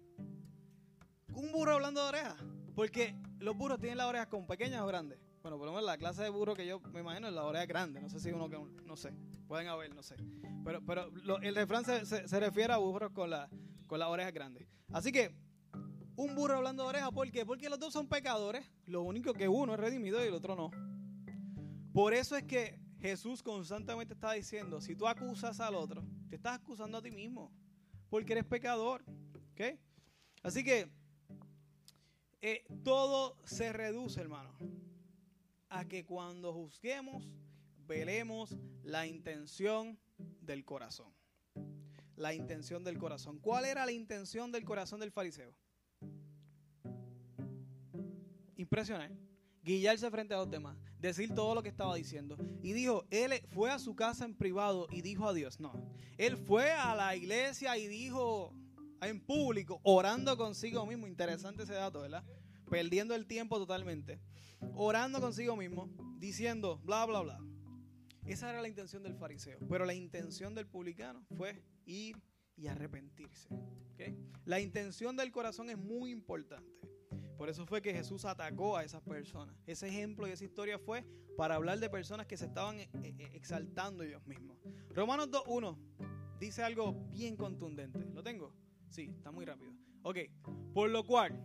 Un 1.35 1.53
burro 1.53 1.72
hablando 1.72 2.03
de 2.03 2.09
oreja. 2.09 2.37
Porque 2.75 3.16
los 3.38 3.57
burros 3.57 3.79
tienen 3.79 3.98
las 3.98 4.07
orejas 4.07 4.29
con 4.29 4.46
pequeñas 4.46 4.83
o 4.83 4.87
grandes. 4.87 5.18
Bueno, 5.42 5.59
por 5.59 5.66
lo 5.66 5.72
menos 5.72 5.87
la 5.87 5.98
clase 5.98 6.22
de 6.22 6.29
burro 6.29 6.55
que 6.55 6.66
yo 6.66 6.81
me 6.92 7.01
imagino 7.01 7.29
es 7.29 7.35
la 7.35 7.44
oreja 7.44 7.66
grande. 7.66 8.01
No 8.01 8.09
sé 8.09 8.20
si 8.20 8.31
uno 8.31 8.48
que 8.48 8.59
no 8.85 8.96
sé. 8.96 9.12
Pueden 9.53 9.69
haber, 9.69 9.95
no 9.95 10.03
sé. 10.03 10.17
Pero, 10.65 10.83
pero 10.83 11.11
el 11.43 11.55
refrán 11.55 11.85
se, 11.85 12.07
se, 12.07 12.41
refiere 12.41 12.73
a 12.73 12.79
burros 12.79 13.12
con, 13.12 13.29
la, 13.29 13.51
con 13.87 13.99
las 13.99 14.09
orejas 14.09 14.33
grandes. 14.33 14.67
Así 14.91 15.12
que, 15.12 15.31
un 16.17 16.35
burro 16.35 16.57
hablando 16.57 16.85
de 16.85 16.88
orejas, 16.88 17.11
¿por 17.11 17.31
qué? 17.31 17.45
Porque 17.45 17.69
los 17.69 17.79
dos 17.79 17.93
son 17.93 18.09
pecadores. 18.09 18.65
Lo 18.87 19.03
único 19.03 19.35
que 19.35 19.49
uno 19.49 19.75
es 19.75 19.79
redimido 19.79 20.25
y 20.25 20.29
el 20.29 20.33
otro 20.33 20.57
no. 20.57 20.71
Por 21.93 22.15
eso 22.15 22.35
es 22.35 22.45
que 22.45 22.81
Jesús 22.99 23.43
constantemente 23.43 24.15
está 24.15 24.33
diciendo, 24.33 24.81
si 24.81 24.97
tú 24.97 25.07
acusas 25.07 25.61
al 25.61 25.75
otro, 25.75 26.03
te 26.31 26.37
estás 26.37 26.59
acusando 26.59 26.97
a 26.97 27.03
ti 27.03 27.11
mismo. 27.11 27.53
Porque 28.09 28.33
eres 28.33 28.47
pecador. 28.47 29.05
¿Ok? 29.53 29.79
Así 30.43 30.65
que 30.65 30.91
eh, 32.41 32.65
todo 32.85 33.37
se 33.45 33.71
reduce, 33.71 34.19
hermano, 34.19 34.57
a 35.69 35.85
que 35.85 36.07
cuando 36.07 36.55
juzguemos, 36.55 37.29
veremos 37.87 38.57
la 38.83 39.07
intención 39.07 39.99
del 40.40 40.64
corazón. 40.64 41.12
La 42.16 42.35
intención 42.35 42.85
del 42.85 42.99
corazón. 42.99 43.38
¿Cuál 43.38 43.64
era 43.64 43.87
la 43.87 43.92
intención 43.92 44.53
del 44.53 44.64
corazón 44.64 45.01
del 45.01 45.11
fariseo? 45.11 45.55
Impresionante. 48.57 49.18
Guillarse 49.64 50.11
frente 50.11 50.35
a 50.35 50.38
los 50.38 50.51
demás, 50.51 50.77
decir 50.99 51.33
todo 51.35 51.55
lo 51.55 51.62
que 51.62 51.68
estaba 51.68 51.95
diciendo. 51.95 52.37
Y 52.62 52.73
dijo, 52.73 53.05
él 53.11 53.33
fue 53.51 53.71
a 53.71 53.79
su 53.79 53.95
casa 53.95 54.25
en 54.25 54.35
privado 54.35 54.88
y 54.90 55.03
dijo 55.03 55.29
a 55.29 55.33
Dios. 55.33 55.61
No, 55.61 55.73
él 56.18 56.37
fue 56.37 56.73
a 56.73 56.95
la 56.97 57.14
iglesia 57.14 57.79
y 57.79 57.87
dijo, 57.87 58.53
en 59.01 59.21
público, 59.21 59.81
orando 59.85 60.37
consigo 60.37 60.85
mismo. 60.87 61.07
Interesante 61.07 61.62
ese 61.62 61.75
dato, 61.75 62.01
¿verdad? 62.01 62.25
Perdiendo 62.68 63.14
el 63.14 63.27
tiempo 63.27 63.59
totalmente. 63.59 64.21
Orando 64.75 65.21
consigo 65.21 65.57
mismo, 65.57 65.88
diciendo, 66.18 66.81
bla, 66.85 67.05
bla, 67.07 67.21
bla. 67.21 67.40
Esa 68.27 68.51
era 68.51 68.63
la 68.63 68.69
intención 68.69 69.03
del 69.03 69.15
fariseo. 69.15 69.59
Pero 69.69 69.85
la 69.85 69.95
intención 69.95 70.55
del 70.55 70.67
publicano 70.67 71.25
fue 71.37 71.63
ir 71.85 72.23
y 72.57 72.67
arrepentirse. 72.67 73.49
La 74.45 74.61
intención 74.61 75.17
del 75.17 75.31
corazón 75.31 75.71
es 75.71 75.79
muy 75.79 76.11
importante. 76.11 76.71
Por 77.37 77.49
eso 77.49 77.67
fue 77.67 77.83
que 77.83 77.93
Jesús 77.93 78.25
atacó 78.25 78.77
a 78.77 78.85
esas 78.85 79.03
personas. 79.03 79.57
Ese 79.67 79.89
ejemplo 79.89 80.29
y 80.29 80.31
esa 80.31 80.45
historia 80.45 80.79
fue 80.79 81.05
para 81.37 81.57
hablar 81.57 81.79
de 81.79 81.91
personas 81.91 82.27
que 82.27 82.37
se 82.37 82.47
estaban 82.47 82.79
eh, 82.79 82.89
eh, 83.03 83.31
exaltando 83.35 84.05
ellos 84.05 84.25
mismos. 84.27 84.59
Romanos 84.91 85.31
2.1 85.31 85.77
dice 86.39 86.63
algo 86.63 86.93
bien 87.11 87.37
contundente. 87.37 87.99
¿Lo 88.13 88.23
tengo? 88.23 88.55
Sí, 88.91 89.13
está 89.17 89.31
muy 89.31 89.45
rápido. 89.45 89.73
Ok, 90.03 90.19
por 90.75 90.91
lo 90.91 91.05
cual 91.05 91.41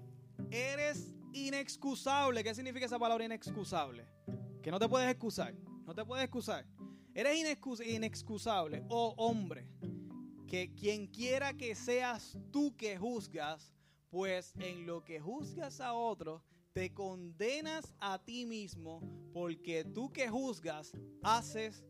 eres 0.51 1.15
inexcusable. 1.33 2.43
¿Qué 2.43 2.53
significa 2.53 2.85
esa 2.85 2.99
palabra 2.99 3.25
inexcusable? 3.25 4.07
Que 4.61 4.71
no 4.71 4.79
te 4.79 4.89
puedes 4.89 5.09
excusar. 5.09 5.55
No 5.87 5.95
te 5.95 6.03
puedes 6.03 6.25
excusar. 6.25 6.65
Eres 7.13 7.39
inexcusable, 7.85 8.83
oh 8.89 9.13
hombre, 9.17 9.65
que 10.45 10.73
quien 10.75 11.07
quiera 11.07 11.53
que 11.53 11.75
seas 11.75 12.37
tú 12.51 12.75
que 12.75 12.97
juzgas, 12.97 13.73
pues 14.09 14.53
en 14.59 14.85
lo 14.85 15.05
que 15.05 15.21
juzgas 15.21 15.79
a 15.79 15.93
otro, 15.93 16.43
te 16.73 16.93
condenas 16.93 17.95
a 17.99 18.19
ti 18.19 18.45
mismo, 18.45 19.01
porque 19.33 19.85
tú 19.85 20.11
que 20.11 20.27
juzgas, 20.27 20.91
haces 21.23 21.85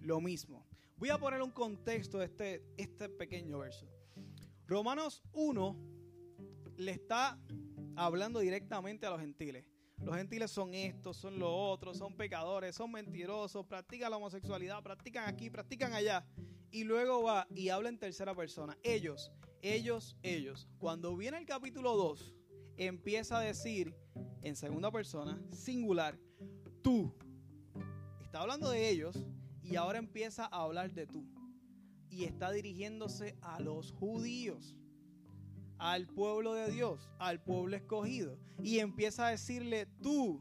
lo 0.00 0.18
mismo. 0.22 0.66
Voy 0.96 1.10
a 1.10 1.18
poner 1.18 1.42
un 1.42 1.50
contexto 1.50 2.18
de 2.18 2.24
este, 2.24 2.64
este 2.78 3.10
pequeño 3.10 3.58
verso. 3.58 3.86
Romanos 4.66 5.22
1 5.34 5.76
le 6.76 6.92
está 6.92 7.38
hablando 7.96 8.40
directamente 8.40 9.04
a 9.04 9.10
los 9.10 9.20
gentiles. 9.20 9.71
Los 10.04 10.16
gentiles 10.16 10.50
son 10.50 10.74
estos, 10.74 11.16
son 11.16 11.38
los 11.38 11.50
otros, 11.52 11.96
son 11.96 12.16
pecadores, 12.16 12.74
son 12.74 12.90
mentirosos, 12.90 13.64
practican 13.66 14.10
la 14.10 14.16
homosexualidad, 14.16 14.82
practican 14.82 15.28
aquí, 15.28 15.48
practican 15.48 15.92
allá. 15.92 16.26
Y 16.72 16.84
luego 16.84 17.22
va 17.22 17.46
y 17.54 17.68
habla 17.68 17.88
en 17.88 17.98
tercera 17.98 18.34
persona. 18.34 18.76
Ellos, 18.82 19.30
ellos, 19.60 20.16
ellos. 20.22 20.68
Cuando 20.78 21.16
viene 21.16 21.38
el 21.38 21.46
capítulo 21.46 21.96
2, 21.96 22.34
empieza 22.76 23.38
a 23.38 23.42
decir 23.42 23.94
en 24.42 24.56
segunda 24.56 24.90
persona, 24.90 25.40
singular, 25.52 26.18
tú. 26.82 27.14
Está 28.22 28.40
hablando 28.40 28.70
de 28.70 28.88
ellos 28.88 29.24
y 29.62 29.76
ahora 29.76 29.98
empieza 29.98 30.46
a 30.46 30.62
hablar 30.64 30.92
de 30.92 31.06
tú. 31.06 31.24
Y 32.10 32.24
está 32.24 32.50
dirigiéndose 32.50 33.36
a 33.40 33.60
los 33.60 33.92
judíos 33.92 34.76
al 35.82 36.06
pueblo 36.06 36.54
de 36.54 36.70
Dios, 36.70 37.10
al 37.18 37.42
pueblo 37.42 37.74
escogido. 37.74 38.38
Y 38.62 38.78
empieza 38.78 39.26
a 39.26 39.30
decirle, 39.30 39.86
tú, 40.00 40.40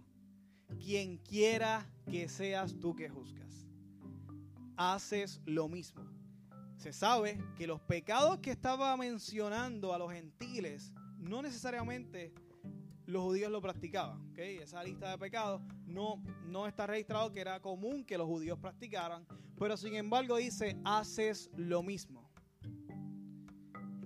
quien 0.80 1.18
quiera 1.18 1.90
que 2.06 2.30
seas 2.30 2.80
tú 2.80 2.96
que 2.96 3.10
juzgas, 3.10 3.66
haces 4.78 5.42
lo 5.46 5.68
mismo. 5.68 6.06
Se 6.78 6.94
sabe 6.94 7.44
que 7.58 7.66
los 7.66 7.82
pecados 7.82 8.38
que 8.38 8.52
estaba 8.52 8.96
mencionando 8.98 9.96
a 9.96 9.98
los 9.98 10.12
gentiles, 10.12 10.94
no 11.18 11.42
necesariamente 11.42 12.36
los 13.08 13.24
judíos 13.24 13.52
lo 13.52 13.64
practicaban. 13.64 14.22
¿okay? 14.30 14.60
Esa 14.60 14.84
lista 14.84 15.10
de 15.10 15.18
pecados 15.18 15.64
no, 15.88 16.22
no 16.46 16.68
está 16.68 16.86
registrado 16.86 17.32
que 17.32 17.42
era 17.42 17.60
común 17.60 18.06
que 18.06 18.16
los 18.16 18.28
judíos 18.28 18.60
practicaran, 18.60 19.26
pero 19.58 19.76
sin 19.76 19.96
embargo 19.96 20.38
dice, 20.38 20.78
haces 20.84 21.50
lo 21.56 21.82
mismo. 21.82 22.21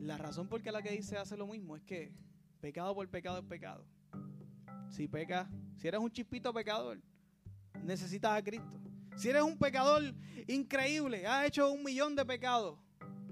La 0.05 0.17
razón 0.17 0.47
por 0.47 0.63
la 0.63 0.83
que 0.83 0.91
dice 0.91 1.17
hace 1.17 1.35
lo 1.35 1.47
mismo 1.47 1.75
es 1.75 1.81
que 1.81 2.13
pecado 2.61 2.93
por 2.93 3.09
pecado 3.09 3.39
es 3.39 3.45
pecado. 3.45 3.83
Si 4.91 5.07
pecas, 5.07 5.49
si 5.77 5.87
eres 5.87 5.99
un 5.99 6.11
chispito 6.11 6.53
pecador, 6.53 7.01
necesitas 7.83 8.37
a 8.37 8.43
Cristo. 8.43 8.79
Si 9.15 9.29
eres 9.29 9.41
un 9.41 9.57
pecador 9.57 10.13
increíble, 10.47 11.25
has 11.25 11.47
hecho 11.47 11.71
un 11.71 11.83
millón 11.83 12.15
de 12.15 12.23
pecados, 12.23 12.77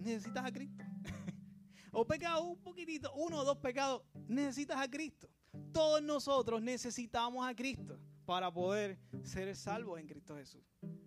necesitas 0.01 0.43
a 0.43 0.51
Cristo. 0.51 0.83
o 1.91 2.07
pecado 2.07 2.43
un 2.43 2.57
poquitito, 2.57 3.13
uno 3.13 3.41
o 3.41 3.45
dos 3.45 3.57
pecados, 3.59 4.01
necesitas 4.27 4.77
a 4.79 4.89
Cristo. 4.89 5.29
Todos 5.71 6.01
nosotros 6.01 6.59
necesitamos 6.59 7.47
a 7.47 7.53
Cristo 7.53 7.99
para 8.25 8.51
poder 8.51 8.97
ser 9.21 9.55
salvos 9.55 9.99
en 9.99 10.07
Cristo 10.07 10.35
Jesús. 10.35 10.63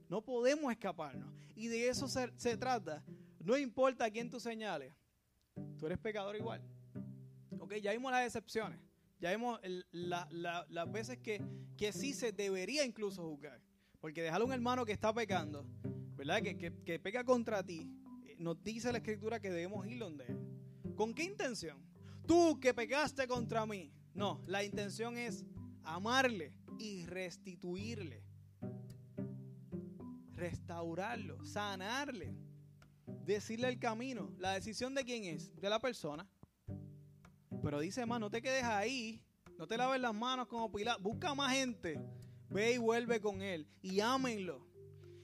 No 0.09 0.23
podemos 0.23 0.71
escaparnos. 0.71 1.35
Y 1.57 1.67
de 1.67 1.89
eso 1.89 2.07
se, 2.07 2.57
trata. 2.57 3.03
No 3.41 3.59
importa 3.59 4.09
quién 4.13 4.31
tú 4.31 4.39
señales 4.39 4.95
tú 5.79 5.87
eres 5.87 5.99
pecador 5.99 6.37
igual. 6.37 6.63
Ok, 7.59 7.75
ya 7.83 7.93
vimos 7.93 8.13
las 8.13 8.25
excepciones. 8.27 8.81
Ya 9.19 9.31
vimos 9.31 9.61
las 9.93 10.93
veces 10.93 11.19
que, 11.19 11.43
que 11.77 11.93
sí 11.93 12.13
se 12.13 12.33
debería 12.33 12.85
incluso 12.85 13.23
juzgar. 13.23 13.61
Porque 14.01 14.23
dejar 14.23 14.43
a 14.43 14.45
un 14.45 14.53
hermano 14.53 14.85
que 14.85 14.93
está 14.93 15.13
pecando, 15.13 15.67
¿verdad? 16.17 16.43
Que, 16.43 16.57
que, 16.57 16.73
que 16.85 16.99
peca 16.99 17.25
contra 17.25 17.63
ti, 17.63 17.91
eh, 18.27 18.37
nos 18.39 18.63
dice 18.63 18.93
la 18.93 18.99
escritura 18.99 19.41
que 19.41 19.51
debemos 19.51 19.87
ir 19.87 19.99
donde 19.99 20.27
él. 20.27 20.39
¿Con 20.95 21.15
qué 21.15 21.25
intención? 21.25 21.83
Tú 22.27 22.61
que 22.61 22.75
pecaste 22.75 23.27
contra 23.27 23.65
mí. 23.67 23.93
No, 24.15 24.43
la 24.47 24.63
intención 24.65 25.17
es 25.17 25.45
amarle 25.83 26.53
y 26.79 27.07
restituirle. 27.07 28.23
Restaurarlo, 30.35 31.43
sanarle 31.45 32.46
decirle 33.35 33.69
el 33.69 33.79
camino. 33.79 34.31
La 34.39 34.53
decisión 34.53 34.95
de 34.95 35.05
quién 35.05 35.25
es? 35.25 35.55
De 35.61 35.69
la 35.69 35.81
persona. 35.81 36.27
Pero 37.63 37.81
dice, 37.81 38.03
hermano, 38.03 38.27
no 38.27 38.31
te 38.31 38.41
quedes 38.41 38.65
ahí. 38.65 39.23
No 39.59 39.67
te 39.67 39.77
laves 39.77 40.01
las 40.01 40.15
manos 40.15 40.47
como 40.47 40.71
Pilar. 40.71 41.01
Busca 41.01 41.35
más 41.35 41.53
gente. 41.53 42.01
Ve 42.49 42.75
y 42.75 42.79
vuelve 42.79 43.21
con 43.21 43.43
él. 43.43 43.69
Y 43.83 44.01
ámenlo. 44.01 44.67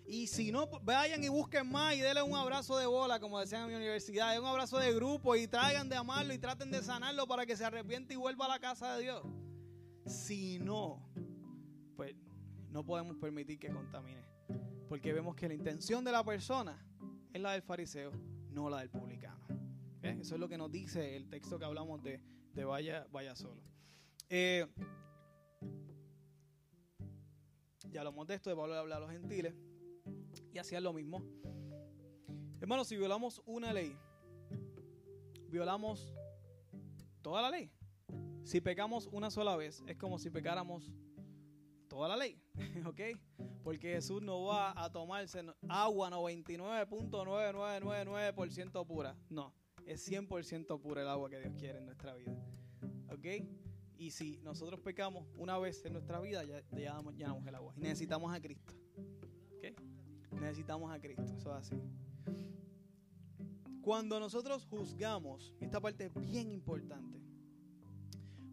Y 0.04 0.26
si 0.26 0.50
no, 0.50 0.66
vayan 0.82 1.22
y 1.22 1.28
busquen 1.28 1.70
más 1.70 1.94
y 1.94 2.00
denle 2.00 2.22
un 2.22 2.34
abrazo 2.34 2.76
de 2.76 2.86
bola, 2.86 3.20
como 3.20 3.38
decían 3.38 3.62
en 3.62 3.68
mi 3.68 3.74
universidad. 3.76 4.38
Un 4.38 4.46
abrazo 4.46 4.78
de 4.78 4.92
grupo 4.92 5.36
y 5.36 5.46
traigan 5.46 5.88
de 5.88 5.96
amarlo 5.96 6.34
y 6.34 6.38
traten 6.38 6.70
de 6.70 6.82
sanarlo 6.82 7.26
para 7.26 7.46
que 7.46 7.56
se 7.56 7.64
arrepiente 7.64 8.14
y 8.14 8.16
vuelva 8.16 8.46
a 8.46 8.48
la 8.48 8.58
casa 8.58 8.96
de 8.96 9.02
Dios. 9.02 9.22
Si 10.06 10.58
no, 10.58 11.08
pues 11.96 12.14
no 12.70 12.84
podemos 12.84 13.16
permitir 13.16 13.58
que 13.58 13.68
contamine. 13.68 14.24
Porque 14.88 15.12
vemos 15.12 15.36
que 15.36 15.46
la 15.46 15.54
intención 15.54 16.04
de 16.04 16.12
la 16.12 16.24
persona 16.24 16.84
es 17.32 17.40
la 17.40 17.52
del 17.52 17.62
fariseo, 17.62 18.12
no 18.50 18.68
la 18.68 18.80
del 18.80 18.90
publicano. 18.90 19.46
Eso 20.02 20.34
es 20.34 20.40
lo 20.40 20.48
que 20.48 20.58
nos 20.58 20.70
dice 20.70 21.16
el 21.16 21.28
texto 21.28 21.58
que 21.58 21.64
hablamos 21.64 22.02
de, 22.02 22.20
vaya, 22.64 23.06
vaya 23.10 23.34
solo. 23.36 23.62
Eh, 24.28 24.66
ya 27.90 28.00
hablamos 28.00 28.26
de 28.26 28.34
esto, 28.34 28.50
de 28.50 28.56
Pablo 28.56 28.74
hablar 28.74 28.98
a 28.98 29.06
los 29.06 29.12
gentiles, 29.12 29.54
y 30.52 30.58
hacían 30.58 30.82
lo 30.82 30.92
mismo. 30.92 31.22
Hermanos, 32.60 32.88
si 32.88 32.96
violamos 32.96 33.42
una 33.44 33.72
ley, 33.72 33.96
violamos 35.48 36.14
toda 37.22 37.42
la 37.42 37.50
ley. 37.50 37.70
Si 38.44 38.60
pecamos 38.60 39.08
una 39.12 39.30
sola 39.30 39.56
vez, 39.56 39.82
es 39.86 39.96
como 39.96 40.18
si 40.18 40.30
pecáramos 40.30 40.92
toda 41.88 42.08
la 42.08 42.16
ley, 42.16 42.42
¿ok? 42.86 43.00
Porque 43.62 43.92
Jesús 43.94 44.20
no 44.22 44.44
va 44.44 44.72
a 44.76 44.90
tomarse 44.90 45.44
agua 45.68 46.10
99.9999% 46.10 48.86
pura. 48.86 49.16
No, 49.30 49.54
es 49.86 50.10
100% 50.10 50.80
pura 50.80 51.02
el 51.02 51.08
agua 51.08 51.30
que 51.30 51.38
Dios 51.38 51.54
quiere 51.58 51.78
en 51.78 51.86
nuestra 51.86 52.14
vida, 52.14 52.34
¿ok? 53.10 53.26
Y 53.96 54.10
si 54.10 54.38
nosotros 54.38 54.80
pecamos 54.80 55.28
una 55.36 55.56
vez 55.58 55.84
en 55.84 55.92
nuestra 55.92 56.18
vida, 56.20 56.42
ya, 56.44 56.60
ya 56.72 57.00
llenamos 57.12 57.46
el 57.46 57.54
agua. 57.54 57.72
Y 57.76 57.82
necesitamos 57.82 58.34
a 58.34 58.40
Cristo, 58.40 58.74
¿ok? 59.56 59.66
Necesitamos 60.40 60.92
a 60.92 61.00
Cristo, 61.00 61.36
eso 61.36 61.56
es 61.56 61.56
así. 61.56 61.80
Cuando 63.80 64.18
nosotros 64.18 64.66
juzgamos, 64.66 65.54
esta 65.60 65.80
parte 65.80 66.06
es 66.06 66.14
bien 66.14 66.50
importante, 66.50 67.21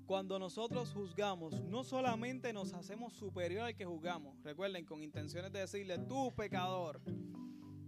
cuando 0.10 0.40
nosotros 0.40 0.92
juzgamos, 0.92 1.62
no 1.66 1.84
solamente 1.84 2.52
nos 2.52 2.74
hacemos 2.74 3.14
superior 3.14 3.66
al 3.66 3.76
que 3.76 3.86
juzgamos, 3.86 4.42
recuerden, 4.42 4.84
con 4.84 5.04
intenciones 5.04 5.52
de 5.52 5.60
decirle, 5.60 6.00
tú 6.00 6.34
pecador, 6.36 7.00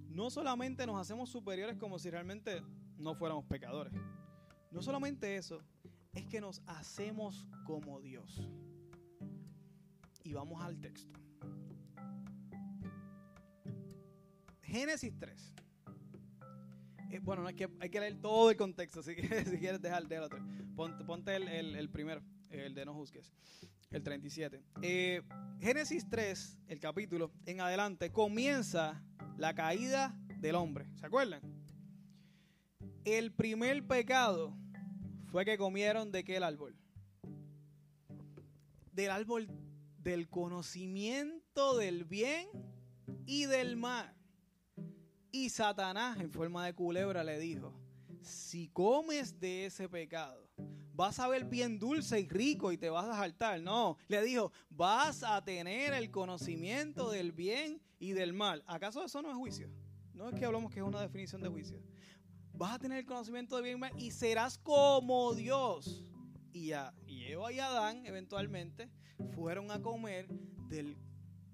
no 0.07 0.29
solamente 0.29 0.85
nos 0.85 1.01
hacemos 1.01 1.31
superiores 1.31 1.77
como 1.79 1.97
si 1.97 2.11
realmente 2.11 2.61
no 2.99 3.15
fuéramos 3.15 3.45
pecadores. 3.45 3.91
No 4.69 4.83
solamente 4.83 5.35
eso, 5.35 5.63
es 6.13 6.27
que 6.27 6.39
nos 6.39 6.61
hacemos 6.67 7.47
como 7.65 7.99
Dios. 8.01 8.47
Y 10.23 10.33
vamos 10.33 10.63
al 10.63 10.79
texto. 10.79 11.19
Génesis 14.61 15.17
3. 15.17 15.55
Eh, 17.09 17.19
bueno, 17.19 17.41
no 17.41 17.47
hay 17.47 17.55
que, 17.55 17.67
hay 17.79 17.89
que 17.89 17.99
leer 17.99 18.21
todo 18.21 18.51
el 18.51 18.57
contexto 18.57 19.01
si, 19.01 19.15
quieres 19.15 19.81
dejar 19.81 20.05
el 20.07 20.21
otro. 20.21 20.39
Ponte, 20.75 21.35
el, 21.35 21.89
primero, 21.89 22.21
el 22.49 22.73
de 22.73 22.85
no 22.85 22.93
juzgues, 22.93 23.31
el 23.91 24.03
37. 24.03 24.63
Eh, 24.81 25.21
Génesis 25.59 26.07
3, 26.09 26.59
el 26.67 26.79
capítulo, 26.79 27.31
en 27.45 27.61
adelante, 27.61 28.11
comienza 28.11 29.03
la 29.37 29.53
caída 29.53 30.15
del 30.39 30.55
hombre. 30.55 30.87
¿Se 30.95 31.05
acuerdan? 31.05 31.41
El 33.03 33.33
primer 33.33 33.85
pecado 33.85 34.55
fue 35.25 35.45
que 35.45 35.57
comieron 35.57 36.11
de 36.11 36.23
qué 36.23 36.37
el 36.37 36.43
árbol? 36.43 36.75
Del 38.91 39.11
árbol 39.11 39.47
del 39.97 40.29
conocimiento 40.29 41.77
del 41.77 42.05
bien 42.05 42.47
y 43.25 43.45
del 43.45 43.77
mar. 43.77 44.15
Y 45.31 45.49
Satanás 45.49 46.19
en 46.19 46.31
forma 46.31 46.65
de 46.65 46.73
culebra 46.73 47.23
le 47.23 47.39
dijo, 47.39 47.73
si 48.21 48.67
comes 48.69 49.39
de 49.39 49.65
ese 49.67 49.87
pecado, 49.87 50.49
vas 50.93 51.19
a 51.19 51.27
ver 51.27 51.45
bien 51.45 51.79
dulce 51.79 52.19
y 52.19 52.27
rico 52.27 52.71
y 52.71 52.77
te 52.77 52.89
vas 52.89 53.05
a 53.05 53.17
saltar. 53.17 53.61
No, 53.61 53.97
le 54.07 54.21
dijo, 54.21 54.51
vas 54.69 55.23
a 55.23 55.43
tener 55.43 55.93
el 55.93 56.11
conocimiento 56.11 57.09
del 57.09 57.31
bien 57.31 57.81
y 57.99 58.11
del 58.11 58.33
mal. 58.33 58.63
¿Acaso 58.67 59.03
eso 59.03 59.21
no 59.21 59.29
es 59.29 59.35
juicio? 59.35 59.69
No 60.13 60.29
es 60.29 60.35
que 60.35 60.45
hablamos 60.45 60.71
que 60.71 60.79
es 60.79 60.85
una 60.85 61.01
definición 61.01 61.41
de 61.41 61.49
juicio. 61.49 61.81
Vas 62.53 62.75
a 62.75 62.79
tener 62.79 62.99
el 62.99 63.05
conocimiento 63.05 63.55
del 63.55 63.63
bien 63.63 63.77
y 63.77 63.79
mal 63.79 63.93
y 63.97 64.11
serás 64.11 64.57
como 64.57 65.33
Dios. 65.33 66.11
Y, 66.53 66.73
a, 66.73 66.93
y 67.07 67.23
Eva 67.23 67.51
y 67.51 67.59
Adán 67.59 68.05
eventualmente 68.05 68.89
fueron 69.35 69.71
a 69.71 69.81
comer 69.81 70.27
del 70.67 70.97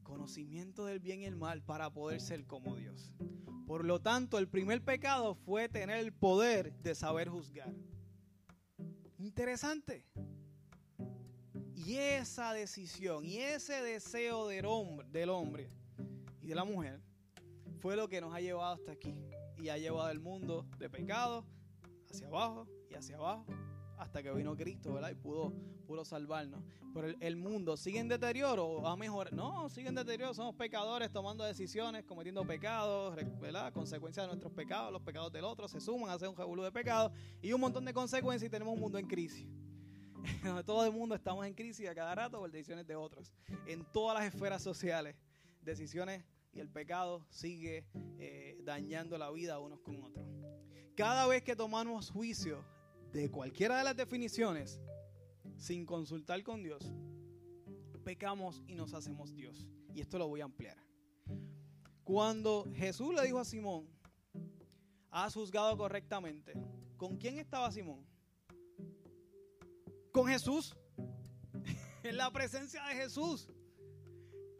conocimiento 0.03 0.85
del 0.85 0.99
bien 0.99 1.21
y 1.21 1.25
el 1.25 1.35
mal 1.35 1.61
para 1.61 1.91
poder 1.91 2.19
ser 2.19 2.45
como 2.45 2.75
Dios. 2.75 3.13
Por 3.67 3.85
lo 3.85 4.01
tanto, 4.01 4.37
el 4.37 4.47
primer 4.47 4.81
pecado 4.81 5.35
fue 5.35 5.67
tener 5.67 5.97
el 5.97 6.13
poder 6.13 6.73
de 6.81 6.95
saber 6.95 7.27
juzgar. 7.27 7.73
Interesante. 9.17 10.05
Y 11.73 11.95
esa 11.95 12.53
decisión 12.53 13.23
y 13.23 13.37
ese 13.37 13.81
deseo 13.81 14.47
del 14.47 14.65
hombre, 14.65 15.07
del 15.09 15.29
hombre 15.29 15.69
y 16.41 16.47
de 16.47 16.55
la 16.55 16.65
mujer 16.65 17.01
fue 17.79 17.95
lo 17.95 18.07
que 18.07 18.19
nos 18.19 18.33
ha 18.33 18.41
llevado 18.41 18.73
hasta 18.73 18.91
aquí 18.91 19.15
y 19.57 19.69
ha 19.69 19.77
llevado 19.77 20.09
el 20.09 20.19
mundo 20.19 20.65
de 20.77 20.89
pecado 20.89 21.45
hacia 22.09 22.27
abajo 22.27 22.67
y 22.89 22.95
hacia 22.95 23.15
abajo 23.15 23.45
hasta 23.97 24.21
que 24.21 24.31
vino 24.31 24.55
Cristo, 24.55 24.93
¿verdad? 24.93 25.11
Y 25.11 25.15
pudo, 25.15 25.53
pudo 25.85 26.05
salvarnos. 26.05 26.63
Pero 26.93 27.09
el, 27.19 27.35
mundo 27.35 27.77
sigue 27.77 27.99
en 27.99 28.07
deterioro 28.07 28.87
ha 28.87 28.95
mejorado. 28.95 29.35
No, 29.35 29.69
sigue 29.69 29.89
en 29.89 29.95
deterioro. 29.95 30.33
Somos 30.33 30.55
pecadores 30.55 31.11
tomando 31.11 31.43
decisiones, 31.43 32.03
cometiendo 32.05 32.45
pecados, 32.45 33.15
¿verdad? 33.39 33.73
Consecuencias 33.73 34.25
de 34.25 34.27
nuestros 34.27 34.53
pecados, 34.53 34.91
los 34.91 35.01
pecados 35.01 35.31
del 35.31 35.43
otro 35.43 35.67
se 35.67 35.79
suman 35.79 36.09
a 36.09 36.13
hacer 36.13 36.29
un 36.29 36.35
revolú 36.35 36.63
de 36.63 36.71
pecados 36.71 37.11
y 37.41 37.51
un 37.53 37.61
montón 37.61 37.85
de 37.85 37.93
consecuencias 37.93 38.47
y 38.47 38.51
tenemos 38.51 38.73
un 38.73 38.79
mundo 38.79 38.97
en 38.97 39.07
crisis. 39.07 39.47
Todo 40.65 40.85
el 40.85 40.91
mundo 40.91 41.15
estamos 41.15 41.45
en 41.45 41.53
crisis 41.53 41.87
a 41.87 41.95
cada 41.95 42.13
rato 42.15 42.39
por 42.39 42.51
decisiones 42.51 42.87
de 42.87 42.95
otros. 42.95 43.33
En 43.65 43.85
todas 43.91 44.17
las 44.19 44.33
esferas 44.33 44.61
sociales, 44.61 45.15
decisiones 45.61 46.23
y 46.53 46.59
el 46.59 46.69
pecado 46.69 47.25
sigue 47.29 47.85
eh, 48.17 48.57
dañando 48.63 49.17
la 49.17 49.29
vida 49.31 49.59
unos 49.59 49.79
con 49.81 50.01
otros. 50.03 50.25
Cada 50.95 51.27
vez 51.27 51.43
que 51.43 51.55
tomamos 51.55 52.09
juicio 52.09 52.65
de 53.11 53.29
cualquiera 53.29 53.77
de 53.77 53.83
las 53.83 53.95
definiciones, 53.95 54.79
sin 55.55 55.85
consultar 55.85 56.43
con 56.43 56.63
Dios, 56.63 56.93
pecamos 58.03 58.63
y 58.67 58.75
nos 58.75 58.93
hacemos 58.93 59.35
Dios. 59.35 59.67
Y 59.93 59.99
esto 59.99 60.17
lo 60.17 60.27
voy 60.27 60.41
a 60.41 60.45
ampliar. 60.45 60.77
Cuando 62.03 62.65
Jesús 62.73 63.13
le 63.13 63.23
dijo 63.23 63.39
a 63.39 63.43
Simón, 63.43 63.85
has 65.11 65.33
juzgado 65.33 65.75
correctamente, 65.75 66.53
¿con 66.95 67.17
quién 67.17 67.37
estaba 67.37 67.69
Simón? 67.69 68.05
Con 70.13 70.27
Jesús. 70.27 70.73
en 72.03 72.15
la 72.15 72.31
presencia 72.31 72.81
de 72.85 72.95
Jesús. 72.95 73.49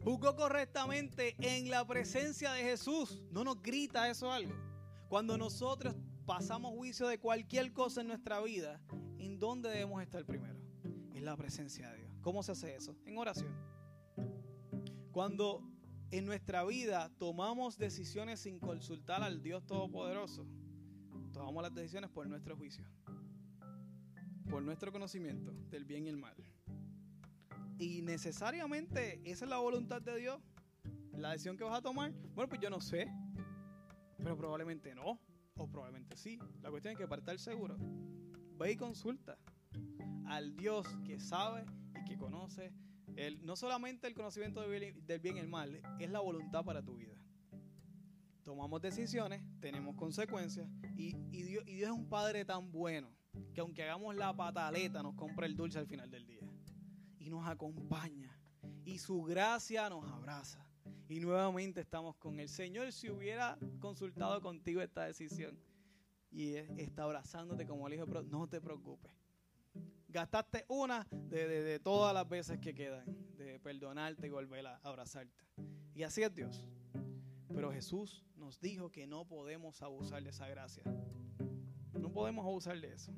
Juzgó 0.04 0.36
correctamente 0.36 1.34
en 1.38 1.70
la 1.70 1.86
presencia 1.86 2.52
de 2.52 2.62
Jesús. 2.62 3.22
No 3.30 3.44
nos 3.44 3.62
grita 3.62 4.10
eso 4.10 4.30
algo. 4.30 4.52
Cuando 5.08 5.38
nosotros 5.38 5.94
pasamos 6.28 6.74
juicio 6.74 7.08
de 7.08 7.18
cualquier 7.18 7.72
cosa 7.72 8.02
en 8.02 8.08
nuestra 8.08 8.38
vida, 8.42 8.82
¿en 9.16 9.38
dónde 9.38 9.70
debemos 9.70 10.02
estar 10.02 10.26
primero? 10.26 10.60
En 11.14 11.24
la 11.24 11.34
presencia 11.38 11.90
de 11.90 12.00
Dios. 12.00 12.12
¿Cómo 12.20 12.42
se 12.42 12.52
hace 12.52 12.76
eso? 12.76 12.94
En 13.06 13.16
oración. 13.16 13.50
Cuando 15.10 15.62
en 16.10 16.26
nuestra 16.26 16.64
vida 16.64 17.10
tomamos 17.16 17.78
decisiones 17.78 18.40
sin 18.40 18.60
consultar 18.60 19.22
al 19.22 19.42
Dios 19.42 19.64
Todopoderoso, 19.64 20.46
tomamos 21.32 21.62
las 21.62 21.74
decisiones 21.74 22.10
por 22.10 22.26
nuestro 22.26 22.58
juicio, 22.58 22.84
por 24.50 24.62
nuestro 24.62 24.92
conocimiento 24.92 25.50
del 25.70 25.86
bien 25.86 26.04
y 26.04 26.10
el 26.10 26.18
mal. 26.18 26.36
Y 27.78 28.02
necesariamente 28.02 29.22
esa 29.24 29.46
es 29.46 29.50
la 29.50 29.56
voluntad 29.56 30.02
de 30.02 30.18
Dios, 30.18 30.42
la 31.10 31.30
decisión 31.30 31.56
que 31.56 31.64
vas 31.64 31.78
a 31.78 31.80
tomar. 31.80 32.12
Bueno, 32.34 32.50
pues 32.50 32.60
yo 32.60 32.68
no 32.68 32.82
sé, 32.82 33.10
pero 34.18 34.36
probablemente 34.36 34.94
no 34.94 35.18
probablemente 35.78 36.16
sí. 36.16 36.40
La 36.60 36.70
cuestión 36.70 36.92
es 36.92 36.98
que 36.98 37.06
para 37.06 37.20
estar 37.20 37.38
seguro, 37.38 37.76
ve 38.58 38.72
y 38.72 38.76
consulta 38.76 39.38
al 40.26 40.56
Dios 40.56 40.88
que 41.06 41.20
sabe 41.20 41.64
y 42.00 42.04
que 42.04 42.18
conoce 42.18 42.72
el, 43.14 43.46
no 43.46 43.54
solamente 43.54 44.08
el 44.08 44.14
conocimiento 44.14 44.60
del 44.60 45.20
bien 45.20 45.36
y 45.36 45.38
el 45.38 45.46
mal, 45.46 45.80
es 46.00 46.10
la 46.10 46.18
voluntad 46.18 46.64
para 46.64 46.82
tu 46.82 46.96
vida. 46.96 47.14
Tomamos 48.42 48.82
decisiones, 48.82 49.40
tenemos 49.60 49.94
consecuencias 49.94 50.68
y, 50.96 51.12
Dios, 51.42 51.62
y 51.64 51.74
Dios 51.76 51.90
es 51.90 51.96
un 51.96 52.08
Padre 52.08 52.44
tan 52.44 52.72
bueno 52.72 53.14
que 53.54 53.60
aunque 53.60 53.84
hagamos 53.84 54.16
la 54.16 54.34
pataleta 54.34 55.00
nos 55.00 55.14
compra 55.14 55.46
el 55.46 55.54
dulce 55.54 55.78
al 55.78 55.86
final 55.86 56.10
del 56.10 56.26
día 56.26 56.50
y 57.20 57.30
nos 57.30 57.46
acompaña 57.46 58.36
y 58.84 58.98
su 58.98 59.22
gracia 59.22 59.88
nos 59.88 60.10
abraza 60.10 60.68
y 61.08 61.20
nuevamente 61.20 61.80
estamos 61.80 62.16
con 62.16 62.40
el 62.40 62.48
Señor. 62.48 62.90
Si 62.90 63.10
hubiera 63.10 63.56
consultado 63.78 64.42
contigo 64.42 64.82
esta 64.82 65.04
decisión 65.04 65.67
y 66.30 66.54
está 66.54 67.04
abrazándote 67.04 67.66
como 67.66 67.86
el 67.86 67.94
hijo, 67.94 68.06
no 68.06 68.48
te 68.48 68.60
preocupes. 68.60 69.12
Gastaste 70.08 70.64
una 70.68 71.06
de, 71.10 71.80
todas 71.80 72.14
las 72.14 72.28
veces 72.28 72.58
que 72.58 72.74
quedan, 72.74 73.04
de 73.36 73.60
perdonarte 73.60 74.26
y 74.26 74.30
volver 74.30 74.66
a 74.66 74.76
abrazarte. 74.82 75.44
Y 75.94 76.02
así 76.02 76.22
es 76.22 76.34
Dios. 76.34 76.66
Pero 77.54 77.72
Jesús 77.72 78.24
nos 78.36 78.60
dijo 78.60 78.90
que 78.90 79.06
no 79.06 79.26
podemos 79.26 79.82
abusar 79.82 80.22
de 80.22 80.30
esa 80.30 80.48
gracia. 80.48 80.82
No 81.92 82.12
podemos 82.12 82.44
abusar 82.44 82.80
de 82.80 82.92
eso. 82.92 83.12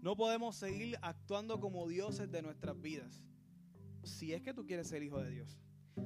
No 0.00 0.16
podemos 0.16 0.56
seguir 0.56 0.98
actuando 1.02 1.60
como 1.60 1.86
dioses 1.88 2.30
de 2.30 2.42
nuestras 2.42 2.80
vidas. 2.80 3.22
Si 4.02 4.32
es 4.32 4.42
que 4.42 4.54
tú 4.54 4.64
quieres 4.64 4.88
ser 4.88 5.02
hijo 5.02 5.20
de 5.20 5.30
Dios 5.30 5.58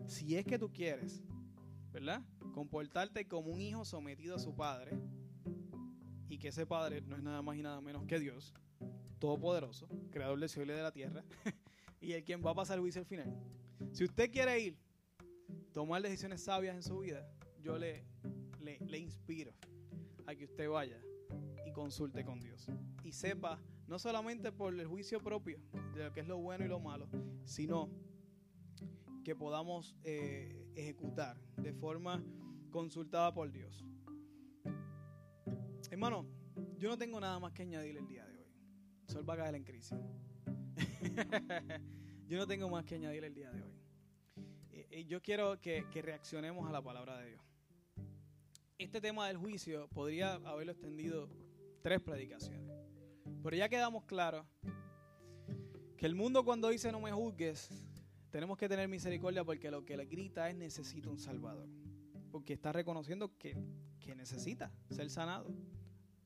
si 0.07 0.37
es 0.37 0.45
que 0.45 0.59
tú 0.59 0.73
quieres, 0.73 1.23
¿verdad? 1.93 2.23
Comportarte 2.53 3.27
como 3.27 3.53
un 3.53 3.61
hijo 3.61 3.85
sometido 3.85 4.37
a 4.37 4.39
su 4.39 4.55
padre 4.55 4.99
y 6.29 6.39
que 6.39 6.49
ese 6.49 6.67
padre 6.67 7.01
no 7.03 7.17
es 7.17 7.23
nada 7.23 7.43
más 7.43 7.57
y 7.57 7.63
nada 7.63 7.81
menos 7.81 8.05
que 8.07 8.19
Dios, 8.19 8.55
todopoderoso, 9.19 9.89
creador 10.11 10.39
del 10.39 10.49
cielo 10.49 10.73
y 10.73 10.77
de 10.77 10.83
la 10.83 10.93
tierra, 10.93 11.25
y 12.01 12.13
el 12.13 12.25
quien 12.25 12.45
va 12.45 12.51
a 12.51 12.55
pasar 12.55 12.77
el 12.77 12.83
juicio 12.83 13.01
al 13.01 13.07
final. 13.07 13.35
Si 13.93 14.05
usted 14.05 14.31
quiere 14.31 14.59
ir, 14.61 14.79
tomar 15.73 16.03
decisiones 16.03 16.43
sabias 16.43 16.75
en 16.75 16.83
su 16.83 16.99
vida, 16.99 17.29
yo 17.61 17.79
le, 17.79 18.05
le, 18.61 18.79
le 18.81 18.99
inspiro 18.99 19.53
a 20.27 20.35
que 20.35 20.45
usted 20.45 20.69
vaya 20.69 21.01
y 21.67 21.73
consulte 21.73 22.25
con 22.25 22.41
Dios. 22.41 22.69
Y 23.05 23.13
sepa, 23.13 23.61
no 23.87 23.99
solamente 23.99 24.53
por 24.53 24.75
el 24.75 24.87
juicio 24.87 25.21
propio 25.23 25.61
de 25.95 26.05
lo 26.05 26.13
que 26.13 26.21
es 26.21 26.27
lo 26.27 26.39
bueno 26.39 26.65
y 26.65 26.69
lo 26.69 26.81
malo, 26.81 27.09
sino 27.45 27.91
que 29.25 29.35
podamos 29.35 29.97
eh, 30.05 30.71
ejecutar 30.77 31.37
de 31.57 31.73
forma 31.73 32.23
consultada 32.71 33.35
por 33.35 33.51
Dios. 33.51 33.85
Hermano, 35.91 36.27
yo 36.79 36.89
no 36.89 36.99
tengo 36.99 37.21
nada 37.21 37.39
más 37.39 37.53
que 37.53 37.63
añadir 37.63 37.97
el 37.97 38.07
día 38.07 38.27
de 38.27 38.39
hoy. 38.39 38.47
Sol 39.07 39.29
va 39.29 39.35
a 39.35 39.37
caer 39.37 39.55
en 39.55 39.65
crisis. 39.65 39.97
yo 42.29 42.39
no 42.39 42.47
tengo 42.47 42.69
más 42.69 42.85
que 42.85 42.97
añadir 42.97 43.25
el 43.25 43.35
día 43.35 43.51
de 43.51 43.63
hoy. 43.63 43.73
Y 44.91 45.05
yo 45.05 45.23
quiero 45.23 45.61
que, 45.61 45.87
que 45.91 46.03
reaccionemos 46.03 46.69
a 46.69 46.73
la 46.73 46.83
palabra 46.83 47.19
de 47.19 47.31
Dios. 47.31 47.43
Este 48.79 49.01
tema 49.01 49.29
del 49.29 49.37
juicio 49.37 49.89
podría 49.89 50.35
haberlo 50.35 50.73
extendido 50.73 51.29
tres 51.83 52.01
predicaciones. 52.01 52.69
Pero 53.43 53.57
ya 53.57 53.69
quedamos 53.69 54.05
claros 54.05 54.47
que 55.97 56.07
el 56.07 56.15
mundo 56.15 56.45
cuando 56.45 56.69
dice 56.69 56.91
no 56.93 57.01
me 57.01 57.13
juzgues 57.13 57.71
tenemos 58.31 58.59
que 58.59 58.69
tener 58.69 58.89
misericordia 58.89 59.45
porque 59.45 59.71
lo 59.71 59.85
que 59.85 59.97
le 59.97 60.05
grita 60.05 60.51
es 60.51 60.57
necesito 60.57 61.11
un 61.11 61.19
Salvador. 61.19 61.69
Porque 62.31 62.53
está 62.53 62.73
reconociendo 62.73 63.37
que, 63.39 63.57
que 64.01 64.15
necesita 64.15 64.73
ser 64.91 65.09
sanado. 65.11 65.55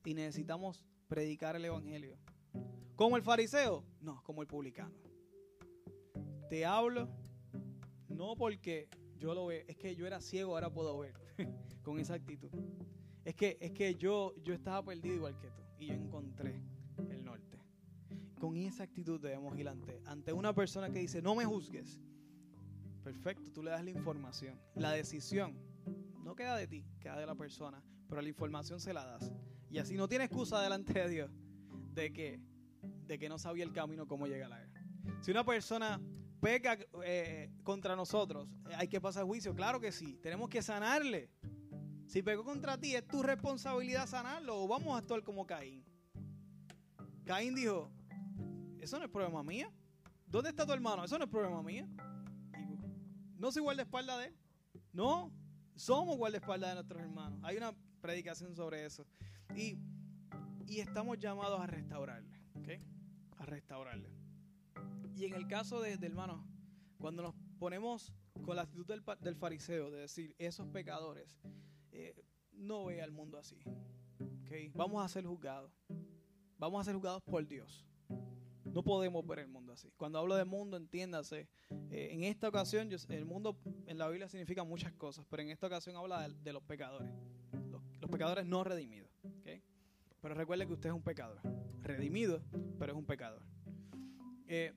Y 0.04 0.14
necesitamos 0.14 0.84
predicar 1.08 1.56
el 1.56 1.64
Evangelio. 1.64 2.16
¿Como 2.96 3.16
el 3.16 3.22
fariseo? 3.22 3.84
No, 4.00 4.22
como 4.22 4.42
el 4.42 4.48
publicano. 4.48 4.94
Te 6.48 6.64
hablo 6.64 7.08
no 8.08 8.36
porque 8.36 8.88
yo 9.18 9.34
lo 9.34 9.46
veo, 9.46 9.64
es 9.66 9.76
que 9.76 9.94
yo 9.94 10.06
era 10.06 10.20
ciego, 10.20 10.54
ahora 10.54 10.70
puedo 10.70 10.98
ver. 10.98 11.14
con 11.82 11.98
esa 11.98 12.14
actitud. 12.14 12.50
Es 13.24 13.34
que, 13.34 13.56
es 13.60 13.72
que 13.72 13.94
yo, 13.94 14.34
yo 14.42 14.52
estaba 14.52 14.84
perdido 14.84 15.14
igual 15.14 15.38
que 15.38 15.50
tú. 15.50 15.62
Y 15.78 15.86
yo 15.86 15.94
encontré 15.94 16.60
con 18.40 18.56
esa 18.56 18.82
actitud 18.82 19.20
debemos 19.20 19.56
ir 19.58 19.68
ante, 19.68 20.00
ante 20.06 20.32
una 20.32 20.54
persona 20.54 20.90
que 20.90 20.98
dice, 20.98 21.22
no 21.22 21.34
me 21.34 21.44
juzgues. 21.44 22.00
Perfecto, 23.04 23.52
tú 23.52 23.62
le 23.62 23.70
das 23.70 23.84
la 23.84 23.90
información. 23.90 24.58
La 24.74 24.92
decisión 24.92 25.54
no 26.24 26.34
queda 26.34 26.56
de 26.56 26.66
ti, 26.66 26.84
queda 26.98 27.18
de 27.18 27.26
la 27.26 27.34
persona, 27.34 27.82
pero 28.08 28.22
la 28.22 28.28
información 28.28 28.80
se 28.80 28.94
la 28.94 29.04
das. 29.04 29.30
Y 29.70 29.78
así 29.78 29.96
no 29.96 30.08
tiene 30.08 30.24
excusa 30.24 30.60
delante 30.60 30.92
de 30.92 31.08
Dios 31.08 31.30
de 31.94 32.12
que, 32.12 32.40
de 33.06 33.18
que 33.18 33.28
no 33.28 33.38
sabía 33.38 33.64
el 33.64 33.72
camino 33.72 34.06
cómo 34.06 34.26
llegar 34.26 34.52
a 34.52 34.62
él. 34.62 34.70
Si 35.20 35.30
una 35.30 35.44
persona 35.44 36.00
peca 36.40 36.78
eh, 37.04 37.50
contra 37.62 37.94
nosotros, 37.94 38.48
hay 38.76 38.88
que 38.88 39.00
pasar 39.00 39.24
juicio. 39.24 39.54
Claro 39.54 39.80
que 39.80 39.92
sí, 39.92 40.18
tenemos 40.22 40.48
que 40.48 40.62
sanarle. 40.62 41.30
Si 42.06 42.22
pecó 42.22 42.44
contra 42.44 42.76
ti, 42.78 42.96
es 42.96 43.06
tu 43.06 43.22
responsabilidad 43.22 44.08
sanarlo 44.08 44.62
o 44.62 44.66
vamos 44.66 44.94
a 44.94 44.98
actuar 44.98 45.22
como 45.22 45.46
Caín. 45.46 45.84
Caín 47.24 47.54
dijo, 47.54 47.92
eso 48.80 48.98
no 48.98 49.04
es 49.04 49.10
problema 49.10 49.42
mío. 49.44 49.72
¿Dónde 50.26 50.50
está 50.50 50.66
tu 50.66 50.72
hermano? 50.72 51.04
Eso 51.04 51.18
no 51.18 51.24
es 51.24 51.30
problema 51.30 51.62
mío. 51.62 51.86
no 53.36 53.52
soy 53.52 53.64
espalda 53.78 54.18
de 54.18 54.26
él. 54.26 54.36
No, 54.92 55.30
somos 55.80 56.18
guardaespaldas 56.18 56.70
de 56.70 56.74
nuestros 56.74 57.02
hermanos. 57.02 57.40
Hay 57.42 57.56
una 57.56 57.74
predicación 58.02 58.54
sobre 58.54 58.84
eso. 58.84 59.06
Y, 59.56 59.78
estamos 60.68 61.18
llamados 61.18 61.58
a 61.60 61.66
restaurarle. 61.66 62.38
A 63.38 63.46
restaurarle. 63.46 64.10
Y 65.16 65.24
en 65.24 65.34
el 65.34 65.48
caso 65.48 65.80
de, 65.80 65.94
hermano, 65.94 66.46
cuando 66.98 67.22
nos 67.22 67.34
ponemos 67.58 68.12
con 68.44 68.56
la 68.56 68.62
actitud 68.62 68.86
del, 68.86 69.34
fariseo, 69.34 69.90
de 69.90 70.00
decir, 70.00 70.34
esos 70.38 70.68
pecadores, 70.68 71.40
eh, 71.92 72.14
no 72.52 72.84
ve 72.84 73.00
al 73.00 73.10
mundo 73.10 73.38
así. 73.38 73.58
Vamos 74.74 75.02
a 75.02 75.08
ser 75.08 75.24
juzgados. 75.24 75.72
Vamos 76.58 76.82
a 76.82 76.84
ser 76.84 76.94
juzgados 76.94 77.22
por 77.22 77.46
Dios. 77.46 77.89
No 78.72 78.82
podemos 78.82 79.26
ver 79.26 79.40
el 79.40 79.48
mundo 79.48 79.72
así. 79.72 79.90
Cuando 79.96 80.18
hablo 80.18 80.36
de 80.36 80.44
mundo, 80.44 80.76
entiéndase. 80.76 81.48
Eh, 81.90 82.10
en 82.12 82.24
esta 82.24 82.48
ocasión, 82.48 82.88
el 83.08 83.24
mundo 83.24 83.58
en 83.86 83.98
la 83.98 84.08
Biblia 84.08 84.28
significa 84.28 84.62
muchas 84.64 84.92
cosas, 84.92 85.26
pero 85.28 85.42
en 85.42 85.50
esta 85.50 85.66
ocasión 85.66 85.96
habla 85.96 86.28
de, 86.28 86.52
los 86.52 86.62
pecadores. 86.62 87.10
Los, 87.70 88.10
pecadores 88.10 88.46
no 88.46 88.64
redimidos. 88.64 89.10
Pero 90.20 90.34
recuerde 90.34 90.66
que 90.66 90.72
usted 90.74 90.90
es 90.90 90.94
un 90.94 91.02
pecador. 91.02 91.40
Redimido, 91.82 92.42
pero 92.78 92.92
es 92.92 92.98
un 92.98 93.06
pecador. 93.06 93.42
Eh, 94.46 94.72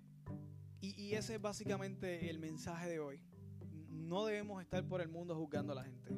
y, 0.79 1.13
ese 1.13 1.35
es 1.35 1.41
básicamente 1.41 2.29
el 2.29 2.39
mensaje 2.39 2.89
de 2.89 2.99
hoy. 2.99 3.21
No 3.89 4.25
debemos 4.25 4.61
estar 4.61 4.85
por 4.85 5.01
el 5.01 5.07
mundo 5.07 5.35
juzgando 5.35 5.73
a 5.73 5.75
la 5.75 5.83
gente. 5.83 6.11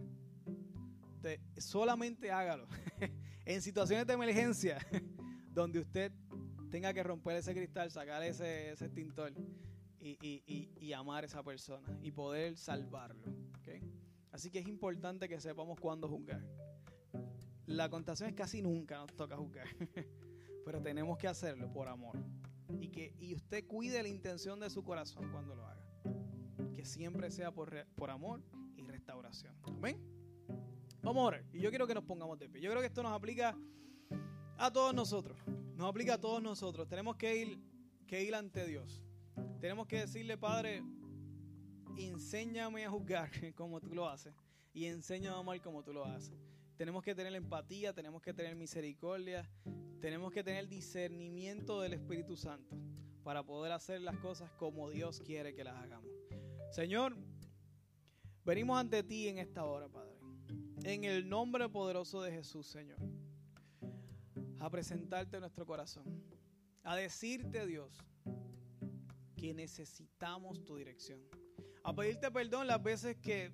solamente 1.58 2.32
hágalo. 2.32 2.68
en 3.46 3.62
situaciones 3.62 4.08
de 4.08 4.14
emergencia, 4.14 4.80
donde 5.54 5.80
usted 5.80 6.12
tenga 6.76 6.94
que 6.94 7.04
romper 7.04 7.38
ese 7.38 7.54
cristal, 7.54 7.90
sacar 7.90 8.22
ese, 8.22 8.72
ese 8.72 8.88
extintor 8.88 9.32
y, 10.02 10.92
amar 10.92 11.24
a 11.24 11.28
esa 11.28 11.42
persona 11.42 11.88
y 12.04 12.12
poder 12.12 12.58
salvarlo. 12.58 13.34
Así 14.34 14.52
que 14.52 14.60
es 14.60 14.68
importante 14.68 15.30
que 15.30 15.40
sepamos 15.40 15.80
cuándo 15.80 16.10
juzgar. 16.10 16.46
La 17.66 17.90
contación 17.90 18.28
es 18.28 18.36
casi 18.36 18.62
nunca 18.62 18.98
nos 18.98 19.16
toca 19.16 19.38
juzgar, 19.38 19.68
pero 20.66 20.82
tenemos 20.82 21.18
que 21.18 21.30
hacerlo 21.30 21.72
por 21.72 21.88
amor. 21.88 22.18
Y 22.82 22.90
que 22.90 23.14
y 23.20 23.34
usted 23.34 23.66
cuide 23.66 24.04
la 24.04 24.10
intención 24.10 24.60
de 24.60 24.70
su 24.70 24.84
corazón 24.84 25.32
cuando 25.32 25.56
lo 25.56 25.66
haga. 25.66 25.88
Que 26.74 26.84
siempre 26.84 27.32
sea 27.32 27.54
por, 27.54 27.88
por 27.96 28.10
amor 28.10 28.42
y 28.76 28.86
restauración. 28.86 29.56
Amén. 29.64 29.98
Vamos 31.02 31.22
a 31.22 31.28
orar. 31.28 31.46
Y 31.54 31.62
yo 31.62 31.70
quiero 31.70 31.88
que 31.88 31.94
nos 31.94 32.04
pongamos 32.04 32.38
de 32.38 32.50
pie. 32.50 32.60
Yo 32.60 32.70
creo 32.70 32.82
que 32.82 32.88
esto 32.88 33.02
nos 33.02 33.14
aplica 33.14 33.58
a 34.58 34.70
todos 34.70 34.94
nosotros. 34.94 35.40
Nos 35.76 35.90
aplica 35.90 36.14
a 36.14 36.18
todos 36.18 36.42
nosotros. 36.42 36.88
Tenemos 36.88 37.18
que 37.18 37.36
ir, 37.36 37.60
que 38.08 38.24
ir 38.24 38.34
ante 38.34 38.66
Dios. 38.66 39.04
Tenemos 39.60 39.88
que 39.88 40.00
decirle, 40.00 40.38
Padre, 40.38 40.82
enséñame 41.98 42.86
a 42.86 42.90
juzgar 42.90 43.30
como 43.56 43.82
tú 43.82 43.94
lo 43.94 44.08
haces. 44.08 44.34
Y 44.74 44.86
enséñame 44.86 45.36
a 45.36 45.40
amar 45.40 45.62
como 45.62 45.84
tú 45.84 45.92
lo 45.92 46.06
haces. 46.06 46.38
Tenemos 46.78 47.04
que 47.04 47.14
tener 47.14 47.34
empatía, 47.36 47.94
tenemos 47.94 48.22
que 48.22 48.34
tener 48.34 48.56
misericordia, 48.56 49.50
tenemos 50.02 50.32
que 50.32 50.44
tener 50.44 50.68
discernimiento 50.68 51.80
del 51.82 51.94
Espíritu 51.94 52.36
Santo 52.36 52.76
para 53.24 53.44
poder 53.44 53.72
hacer 53.72 54.02
las 54.02 54.18
cosas 54.18 54.52
como 54.52 54.90
Dios 54.90 55.22
quiere 55.22 55.54
que 55.54 55.64
las 55.64 55.76
hagamos. 55.76 56.10
Señor, 56.72 57.16
venimos 58.44 58.78
ante 58.78 59.04
ti 59.04 59.30
en 59.30 59.40
esta 59.40 59.64
hora, 59.64 59.88
Padre. 59.88 60.16
En 60.84 61.06
el 61.06 61.30
nombre 61.30 61.70
poderoso 61.70 62.22
de 62.22 62.32
Jesús, 62.32 62.68
Señor 62.68 63.15
a 64.60 64.70
presentarte 64.70 65.40
nuestro 65.40 65.66
corazón, 65.66 66.06
a 66.84 66.96
decirte, 66.96 67.66
Dios, 67.66 68.04
que 69.36 69.54
necesitamos 69.54 70.64
tu 70.66 70.78
dirección, 70.78 71.20
a 71.84 71.94
pedirte 71.94 72.32
perdón 72.32 72.68
las 72.68 72.82
veces 72.82 73.18
que, 73.18 73.52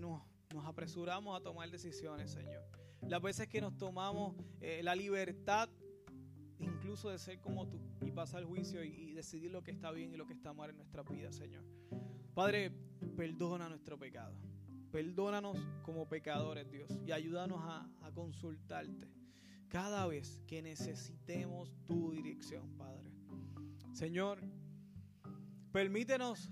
nos, 0.00 0.22
apresuramos 0.64 1.38
a 1.38 1.42
tomar 1.42 1.70
decisiones, 1.70 2.30
Señor, 2.30 2.64
las 3.08 3.22
veces 3.22 3.48
que 3.48 3.60
nos 3.60 3.76
tomamos 3.76 4.36
eh, 4.60 4.82
la 4.82 4.94
libertad 4.94 5.68
incluso 6.62 7.10
de 7.10 7.18
ser 7.18 7.40
como 7.40 7.66
tú 7.66 7.80
y 8.04 8.10
pasar 8.10 8.40
el 8.40 8.46
juicio 8.46 8.84
y, 8.84 9.12
decidir 9.12 9.50
lo 9.50 9.62
que 9.62 9.70
está 9.70 9.90
bien 9.90 10.12
y 10.12 10.16
lo 10.16 10.26
que 10.26 10.32
está 10.32 10.52
mal 10.52 10.70
en 10.70 10.76
nuestra 10.76 11.02
vida, 11.02 11.30
Señor. 11.32 11.62
Padre, 12.34 12.72
perdona 13.16 13.68
nuestro 13.68 13.98
pecado. 13.98 14.34
Perdónanos 14.90 15.56
como 15.82 16.08
pecadores, 16.08 16.70
Dios, 16.70 16.90
y 17.06 17.12
ayúdanos 17.12 17.60
a, 17.62 17.88
a 18.02 18.10
consultarte 18.12 19.08
cada 19.72 20.06
vez 20.06 20.42
que 20.46 20.60
necesitemos 20.60 21.74
tu 21.86 22.12
dirección, 22.12 22.76
Padre. 22.76 23.10
Señor, 23.94 24.38
permítenos 25.72 26.50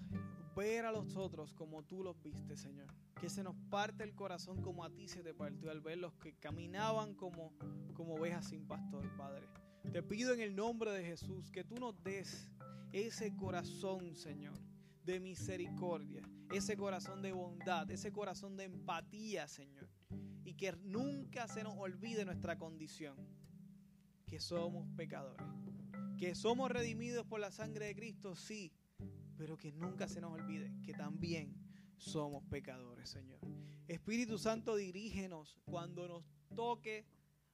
ver 0.57 0.87
a 0.87 0.93
los 0.93 1.17
otros 1.17 1.53
como 1.53 1.83
tú 1.83 2.03
los 2.03 2.23
viste, 2.23 2.57
Señor. 2.57 2.87
Que 3.21 3.29
se 3.29 3.43
nos 3.43 3.55
parte 3.69 4.05
el 4.05 4.15
corazón 4.15 4.63
como 4.63 4.85
a 4.85 4.91
ti 4.91 5.07
se 5.07 5.23
te 5.23 5.35
partió 5.35 5.71
al 5.71 5.83
ver 5.83 5.99
los 5.99 6.15
que 6.15 6.33
caminaban 6.33 7.15
como, 7.15 7.53
como 7.93 8.15
ovejas 8.15 8.49
sin 8.49 8.67
pastor, 8.67 9.15
Padre. 9.19 9.47
Te 9.93 10.03
pido 10.03 10.33
en 10.33 10.41
el 10.41 10.57
nombre 10.57 10.91
de 10.91 11.05
Jesús 11.05 11.51
que 11.51 11.63
tú 11.63 11.75
nos 11.75 12.03
des 12.03 12.51
ese 12.93 13.37
corazón, 13.37 14.17
Señor, 14.17 14.59
de 15.05 15.21
misericordia, 15.21 16.23
ese 16.51 16.75
corazón 16.75 17.21
de 17.21 17.33
bondad, 17.33 17.91
ese 17.91 18.13
corazón 18.13 18.57
de 18.57 18.65
empatía, 18.65 19.47
Señor 19.47 19.91
y 20.51 20.55
que 20.55 20.73
nunca 20.83 21.47
se 21.47 21.63
nos 21.63 21.75
olvide 21.79 22.25
nuestra 22.25 22.59
condición, 22.59 23.17
que 24.27 24.41
somos 24.41 24.85
pecadores, 24.97 25.47
que 26.19 26.35
somos 26.35 26.69
redimidos 26.73 27.25
por 27.25 27.39
la 27.39 27.53
sangre 27.53 27.87
de 27.87 27.95
Cristo, 27.95 28.35
sí, 28.35 28.73
pero 29.37 29.57
que 29.57 29.71
nunca 29.71 30.09
se 30.09 30.21
nos 30.21 30.33
olvide 30.33 30.73
que 30.83 30.93
también 30.93 31.55
somos 31.99 32.43
pecadores, 32.47 33.09
Señor. 33.09 33.39
Espíritu 33.87 34.39
Santo, 34.39 34.75
dirígenos 34.75 35.57
cuando 35.67 36.09
nos 36.09 36.25
toque 36.57 37.07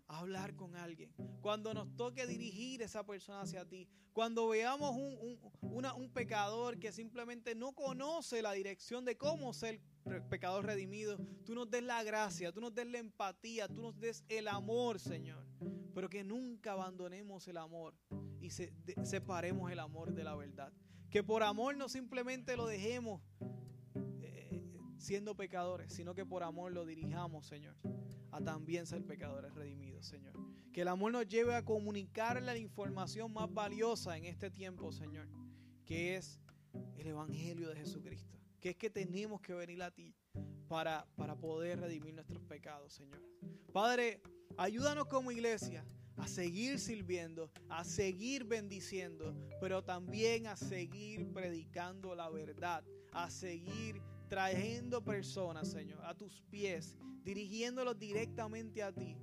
hablar 0.09 0.55
con 0.55 0.77
alguien, 0.77 1.12
cuando 1.40 1.75
nos 1.75 1.95
toque 1.97 2.27
dirigir 2.27 2.83
esa 2.83 3.05
persona 3.05 3.42
hacia 3.42 3.64
ti, 3.64 3.88
cuando 4.12 4.49
veamos 4.49 4.97
un, 4.97 5.38
un, 5.61 6.11
pecador 6.11 6.79
que 6.79 6.90
simplemente 6.92 7.55
no 7.55 7.73
conoce 7.73 8.40
la 8.40 8.53
dirección 8.53 9.05
de 9.05 9.16
cómo 9.16 9.53
ser 9.53 9.81
pecador 10.31 10.64
redimido, 10.64 11.19
tú 11.45 11.55
nos 11.55 11.71
des 11.71 11.83
la 11.83 12.03
gracia, 12.03 12.53
tú 12.53 12.61
nos 12.61 12.75
des 12.75 12.87
la 12.87 12.99
empatía, 12.99 13.69
tú 13.69 13.83
nos 13.83 13.99
des 13.99 14.25
el 14.29 14.49
amor, 14.49 14.99
Señor, 14.99 15.45
pero 15.95 16.09
que 16.09 16.25
nunca 16.25 16.73
abandonemos 16.73 17.47
el 17.49 17.59
amor 17.59 17.95
y 18.40 18.51
separemos 18.51 19.71
el 19.71 19.81
amor 19.81 20.14
de 20.14 20.25
la 20.25 20.35
verdad. 20.35 20.73
Que 21.11 21.23
por 21.23 21.42
amor 21.42 21.77
no 21.77 21.88
simplemente 21.88 22.57
lo 22.57 22.66
dejemos 22.66 23.21
siendo 24.98 25.35
pecadores, 25.35 25.92
sino 25.92 26.14
que 26.14 26.24
por 26.24 26.42
amor 26.42 26.72
lo 26.72 26.85
dirijamos, 26.85 27.46
Señor 27.46 27.76
a 28.37 28.40
también 28.40 28.87
ser 28.87 29.02
pecadores 29.04 29.54
redimidos, 29.54 30.06
Señor. 30.06 30.35
Que 30.72 30.82
el 30.82 30.88
amor 30.88 31.12
nos 31.12 31.26
lleve 31.26 31.54
a 31.54 31.64
comunicarle 31.64 32.42
la 32.42 32.59
información 32.59 33.32
más 33.32 33.52
valiosa 33.52 34.16
en 34.16 34.26
este 34.26 34.50
tiempo, 34.50 34.92
Señor, 34.92 35.26
que 35.87 36.16
es 36.16 36.38
el 36.98 37.06
Evangelio 37.06 37.70
de 37.70 37.76
Jesucristo. 37.76 38.38
Que 38.61 38.70
es 38.70 38.76
que 38.76 38.90
tenemos 38.90 39.40
que 39.40 39.54
venir 39.54 39.82
a 39.82 39.90
ti 39.90 40.14
para, 40.68 41.06
para 41.16 41.35
poder 41.35 41.80
redimir 41.80 42.14
nuestros 42.14 42.42
pecados, 42.42 42.92
Señor. 42.92 43.22
Padre, 43.72 44.20
ayúdanos 44.59 45.06
como 45.06 45.30
iglesia 45.30 45.87
a 46.18 46.28
seguir 46.28 46.78
sirviendo, 46.78 47.50
a 47.70 47.85
seguir 47.85 48.44
bendiciendo, 48.44 49.34
pero 49.61 49.82
también 49.82 50.47
a 50.47 50.57
seguir 50.57 51.32
predicando 51.32 52.14
la 52.14 52.28
verdad, 52.28 52.84
a 53.12 53.30
seguir 53.30 54.03
trayendo 54.29 55.03
personas, 55.03 55.68
Señor, 55.68 56.05
a 56.05 56.14
tus 56.14 56.43
pies 56.51 56.97
dirigiéndolos 57.24 57.99
directamente 57.99 58.83
a 58.83 58.93
ti, 58.93 59.16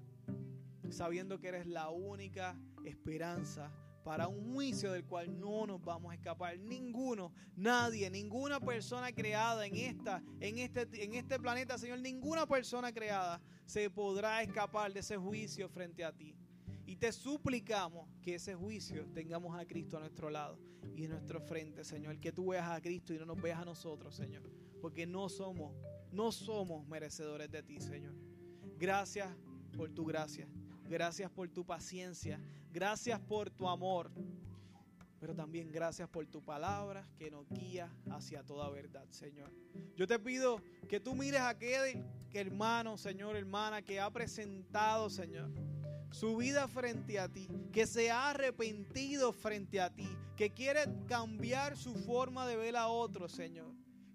sabiendo 0.89 1.39
que 1.39 1.47
eres 1.47 1.65
la 1.65 1.89
única 1.89 2.59
esperanza 2.83 3.71
para 4.03 4.27
un 4.27 4.53
juicio 4.53 4.91
del 4.91 5.05
cual 5.05 5.39
no 5.39 5.65
nos 5.65 5.81
vamos 5.81 6.11
a 6.11 6.15
escapar. 6.15 6.59
Ninguno, 6.59 7.31
nadie, 7.55 8.09
ninguna 8.09 8.59
persona 8.59 9.13
creada 9.13 9.65
en, 9.65 9.77
esta, 9.77 10.21
en, 10.41 10.57
este, 10.57 10.87
en 11.03 11.13
este 11.13 11.39
planeta, 11.39 11.77
Señor, 11.77 11.99
ninguna 11.99 12.45
persona 12.45 12.91
creada 12.91 13.41
se 13.65 13.89
podrá 13.89 14.43
escapar 14.43 14.91
de 14.91 14.99
ese 14.99 15.17
juicio 15.17 15.69
frente 15.69 16.03
a 16.03 16.11
ti. 16.11 16.35
Y 16.85 16.97
te 16.97 17.11
suplicamos 17.13 18.09
que 18.21 18.35
ese 18.35 18.55
juicio 18.55 19.05
tengamos 19.13 19.57
a 19.57 19.65
Cristo 19.65 19.95
a 19.95 20.01
nuestro 20.01 20.29
lado 20.29 20.59
y 20.93 21.05
en 21.05 21.11
nuestro 21.11 21.39
frente, 21.39 21.85
Señor. 21.85 22.19
Que 22.19 22.33
tú 22.33 22.47
veas 22.47 22.69
a 22.69 22.81
Cristo 22.81 23.13
y 23.13 23.17
no 23.17 23.25
nos 23.25 23.41
veas 23.41 23.59
a 23.59 23.65
nosotros, 23.65 24.13
Señor. 24.13 24.43
Porque 24.83 25.07
no 25.07 25.29
somos 25.29 25.71
no 26.11 26.33
somos 26.33 26.85
merecedores 26.87 27.49
de 27.49 27.63
ti, 27.63 27.79
Señor. 27.79 28.13
Gracias 28.77 29.33
por 29.77 29.89
tu 29.89 30.03
gracia. 30.03 30.45
Gracias 30.89 31.31
por 31.31 31.47
tu 31.47 31.65
paciencia. 31.65 32.37
Gracias 32.69 33.17
por 33.21 33.49
tu 33.49 33.69
amor. 33.69 34.11
pero 35.21 35.33
también 35.33 35.71
gracias 35.71 36.09
por 36.09 36.27
tu 36.27 36.43
palabra 36.43 37.07
que 37.15 37.31
nos 37.31 37.47
guía 37.47 37.89
hacia 38.11 38.43
toda 38.43 38.69
verdad, 38.69 39.07
Señor. 39.09 39.49
Yo 39.95 40.05
te 40.05 40.19
pido 40.19 40.61
que 40.89 40.99
tú 40.99 41.15
mires 41.15 41.39
a 41.39 41.47
aquel 41.47 42.03
hermano, 42.33 42.97
Señor, 42.97 43.37
hermana, 43.37 43.81
que 43.81 44.01
ha 44.01 44.11
presentado, 44.11 45.09
Señor, 45.09 45.49
su 46.11 46.35
vida 46.35 46.67
frente 46.67 47.19
a 47.19 47.29
ti, 47.29 47.47
que 47.71 47.87
se 47.87 48.11
ha 48.11 48.31
arrepentido 48.31 49.31
frente 49.31 49.79
a 49.79 49.89
ti, 49.89 50.09
que 50.35 50.49
quiere 50.49 50.81
cambiar 51.07 51.77
su 51.77 51.95
forma 51.95 52.45
de 52.45 52.57
ver 52.57 52.75
a 52.75 52.89
otros, 52.89 53.31
Señor, 53.31 53.73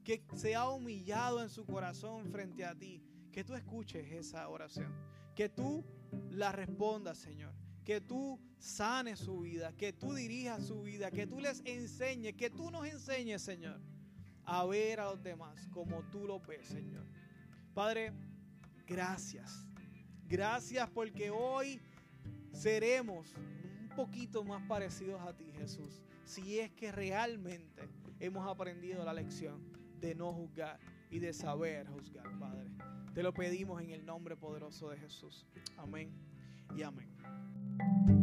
que 0.08 0.24
se 0.36 0.54
ha 0.54 0.70
humillado 0.70 1.42
en 1.42 1.50
su 1.50 1.66
corazón 1.66 2.30
frente 2.32 2.64
a 2.64 2.74
ti, 2.74 3.02
que 3.30 3.44
tú 3.44 3.54
escuches 3.54 4.10
esa 4.10 4.48
oración, 4.48 4.90
que 5.34 5.50
tú 5.50 5.84
la 6.30 6.50
respondas, 6.50 7.18
Señor 7.18 7.52
que 7.88 8.02
tú 8.02 8.38
sanes 8.58 9.18
su 9.18 9.40
vida, 9.40 9.72
que 9.74 9.94
tú 9.94 10.12
dirijas 10.12 10.66
su 10.66 10.82
vida, 10.82 11.10
que 11.10 11.26
tú 11.26 11.40
les 11.40 11.62
enseñes, 11.64 12.34
que 12.34 12.50
tú 12.50 12.70
nos 12.70 12.86
enseñes, 12.86 13.40
Señor, 13.40 13.80
a 14.44 14.66
ver 14.66 15.00
a 15.00 15.06
los 15.06 15.22
demás 15.22 15.66
como 15.68 16.02
tú 16.10 16.26
lo 16.26 16.38
ves, 16.38 16.66
Señor. 16.66 17.06
Padre, 17.72 18.12
gracias. 18.86 19.66
Gracias 20.26 20.90
porque 20.90 21.30
hoy 21.30 21.80
seremos 22.52 23.32
un 23.80 23.88
poquito 23.96 24.44
más 24.44 24.62
parecidos 24.68 25.22
a 25.22 25.34
ti, 25.34 25.50
Jesús, 25.56 26.02
si 26.24 26.58
es 26.58 26.70
que 26.72 26.92
realmente 26.92 27.88
hemos 28.20 28.46
aprendido 28.46 29.02
la 29.02 29.14
lección 29.14 29.77
de 30.00 30.14
no 30.14 30.32
juzgar 30.32 30.78
y 31.10 31.18
de 31.18 31.32
saber 31.32 31.86
juzgar, 31.88 32.26
Padre. 32.38 32.70
Te 33.14 33.22
lo 33.22 33.32
pedimos 33.32 33.80
en 33.82 33.90
el 33.90 34.04
nombre 34.04 34.36
poderoso 34.36 34.90
de 34.90 34.98
Jesús. 34.98 35.46
Amén 35.76 36.12
y 36.76 36.82
amén. 36.82 38.17